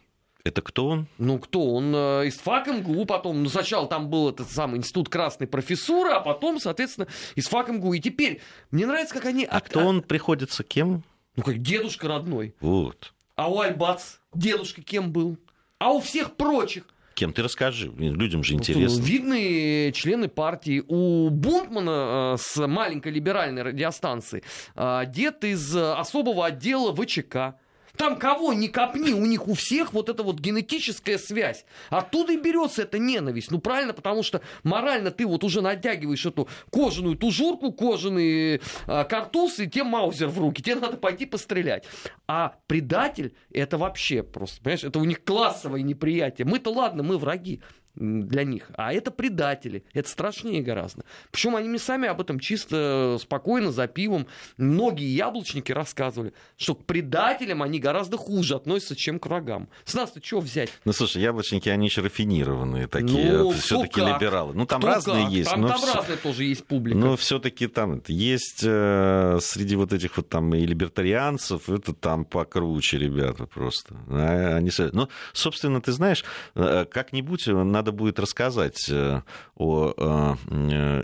[0.44, 1.08] Это кто он?
[1.18, 1.74] Ну, кто?
[1.74, 6.12] Он э, из ФАК МГУ, потом, ну, сначала там был этот самый институт красной профессуры,
[6.12, 7.94] а потом, соответственно, из ФАК МГУ.
[7.94, 9.46] И теперь, мне нравится, как они...
[9.46, 11.04] А кто он приходится кем?
[11.36, 12.54] Ну, как дедушка родной.
[12.60, 13.15] Вот.
[13.36, 15.38] А у Альбац дедушка кем был?
[15.78, 16.84] А у всех прочих?
[17.16, 19.02] Кем ты расскажи, людям же интересно.
[19.02, 20.84] Видные члены партии.
[20.86, 24.44] У Бунтмана э, с маленькой либеральной радиостанции
[24.76, 27.56] э, дед из э, особого отдела ВЧК.
[27.98, 31.66] Там кого не копни, у них у всех вот эта вот генетическая связь.
[31.90, 33.52] Оттуда и берется эта ненависть.
[33.52, 39.60] Ну правильно, потому что морально ты вот уже натягиваешь эту кожаную тужурку, кожаные а, картуз,
[39.60, 40.62] и тебе маузер в руки.
[40.62, 41.86] Тебе надо пойти пострелять.
[42.28, 46.46] А предатель это вообще просто, понимаешь, это у них классовое неприятие.
[46.46, 47.62] Мы-то ладно, мы враги
[47.96, 48.72] для них.
[48.76, 49.84] А это предатели.
[49.94, 51.04] Это страшнее гораздо.
[51.32, 54.28] Причем они мне сами об этом чисто спокойно, за пивом.
[54.58, 59.70] Многие яблочники рассказывали, что к предателям они гораздо хуже относятся, чем к врагам.
[59.86, 60.70] С нас-то что взять?
[60.86, 63.38] Ну, слушай, яблочники, они еще рафинированные такие.
[63.38, 64.54] Ну, все-таки либералы.
[64.54, 65.34] Ну, там кто разные как.
[65.34, 65.50] есть.
[65.50, 65.94] Там, но там все...
[65.94, 66.98] разные тоже есть публика.
[66.98, 72.98] Но все-таки там есть э, среди вот этих вот там и либертарианцев, это там покруче
[72.98, 73.96] ребята просто.
[74.10, 74.72] А, они...
[74.92, 76.24] Ну, собственно, ты знаешь,
[76.56, 79.22] э, как-нибудь надо надо будет рассказать э,
[79.56, 81.04] о, э, э,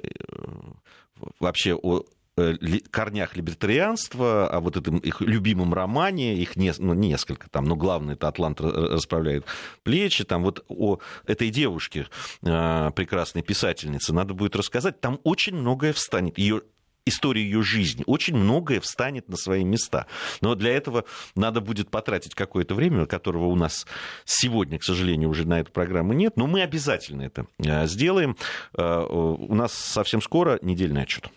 [1.40, 2.04] вообще о
[2.90, 8.16] корнях либертарианства, о вот этом их любимом романе, их не, ну, несколько там, но главное
[8.16, 9.46] это «Атлант расправляет
[9.84, 12.08] плечи», там вот о этой девушке,
[12.42, 16.40] прекрасной писательнице, надо будет рассказать, там очень многое встанет.
[16.40, 16.62] Ее
[17.06, 18.04] истории ее жизни.
[18.06, 20.08] Очень многое встанет на свои места.
[20.42, 23.86] Но для этого надо будет потратить какое-то время, которого у нас
[24.26, 26.38] сегодня, к сожалению, уже на эту программу нет.
[26.38, 28.38] Но мы обязательно это э, сделаем.
[28.78, 31.30] Э, у нас совсем скоро недельный отчет.